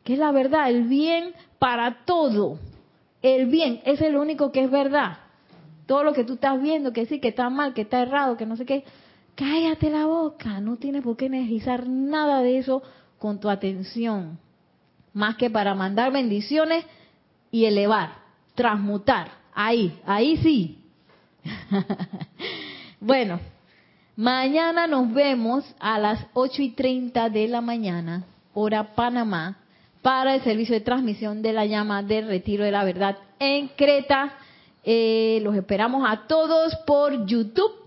[0.04, 0.70] ¿Qué es la verdad?
[0.70, 2.58] El bien para todo.
[3.22, 5.18] El bien, es el único que es verdad.
[5.86, 8.46] Todo lo que tú estás viendo, que sí, que está mal, que está errado, que
[8.46, 8.84] no sé qué,
[9.34, 12.82] cállate la boca, no tienes por qué energizar nada de eso
[13.20, 14.36] con tu atención,
[15.12, 16.84] más que para mandar bendiciones
[17.52, 18.14] y elevar,
[18.56, 20.78] transmutar, ahí, ahí sí.
[23.00, 23.38] bueno,
[24.16, 29.58] mañana nos vemos a las 8 y 30 de la mañana, hora Panamá,
[30.02, 34.32] para el servicio de transmisión de la llama del retiro de la verdad en Creta.
[34.82, 37.80] Eh, los esperamos a todos por YouTube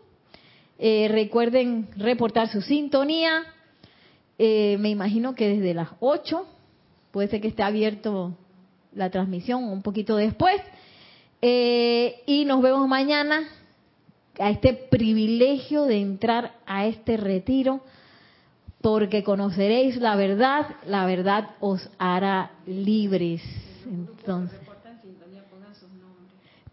[0.85, 3.43] eh, recuerden reportar su sintonía.
[4.37, 6.45] Eh, me imagino que desde las 8,
[7.11, 8.35] puede ser que esté abierto
[8.93, 10.61] la transmisión un poquito después.
[11.41, 13.47] Eh, y nos vemos mañana
[14.39, 17.81] a este privilegio de entrar a este retiro,
[18.81, 23.41] porque conoceréis la verdad, la verdad os hará libres.
[23.85, 24.59] Entonces,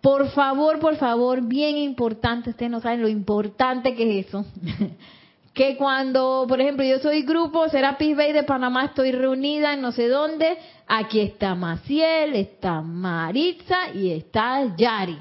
[0.01, 4.47] por favor, por favor, bien importante, ustedes no saben lo importante que es eso.
[5.55, 9.92] que cuando, por ejemplo, yo soy grupo Serapis Bay de Panamá, estoy reunida en no
[9.92, 15.18] sé dónde, aquí está Maciel, está Maritza y está Yari.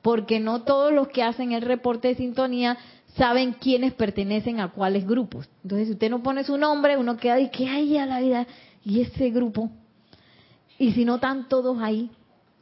[0.00, 2.78] Porque no todos los que hacen el reporte de sintonía
[3.16, 5.48] saben quiénes pertenecen a cuáles grupos.
[5.62, 8.46] Entonces, si usted no pone su nombre, uno queda y que hay a la vida
[8.84, 9.70] y ese grupo.
[10.78, 12.10] Y si no están todos ahí,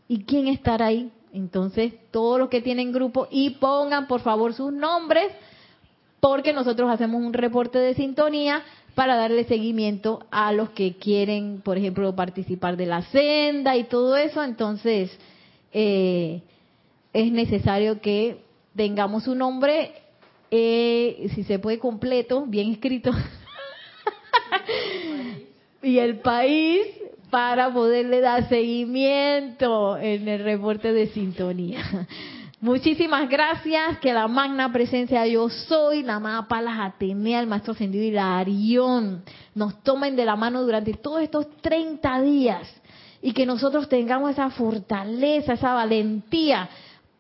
[0.09, 1.13] ¿y quién estará ahí?
[1.33, 5.33] Entonces, todos los que tienen grupo y pongan por favor sus nombres,
[6.25, 8.63] porque nosotros hacemos un reporte de sintonía
[8.95, 14.17] para darle seguimiento a los que quieren, por ejemplo, participar de la senda y todo
[14.17, 14.43] eso.
[14.43, 15.15] Entonces,
[15.71, 16.41] eh,
[17.13, 18.39] es necesario que
[18.75, 19.93] tengamos un nombre,
[20.51, 23.11] eh, si se puede completo, bien escrito,
[25.83, 26.87] y el país
[27.29, 32.07] para poderle dar seguimiento en el reporte de sintonía.
[32.65, 38.05] Muchísimas gracias, que la magna presencia yo soy, la amada Palas Atenea, el Maestro Ascendido
[38.05, 39.23] y la Arión
[39.55, 42.67] nos tomen de la mano durante todos estos 30 días
[43.21, 46.71] y que nosotros tengamos esa fortaleza, esa valentía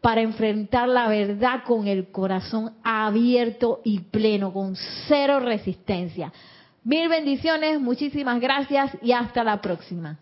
[0.00, 4.74] para enfrentar la verdad con el corazón abierto y pleno, con
[5.08, 6.32] cero resistencia.
[6.84, 10.18] Mil bendiciones, muchísimas gracias y hasta la próxima.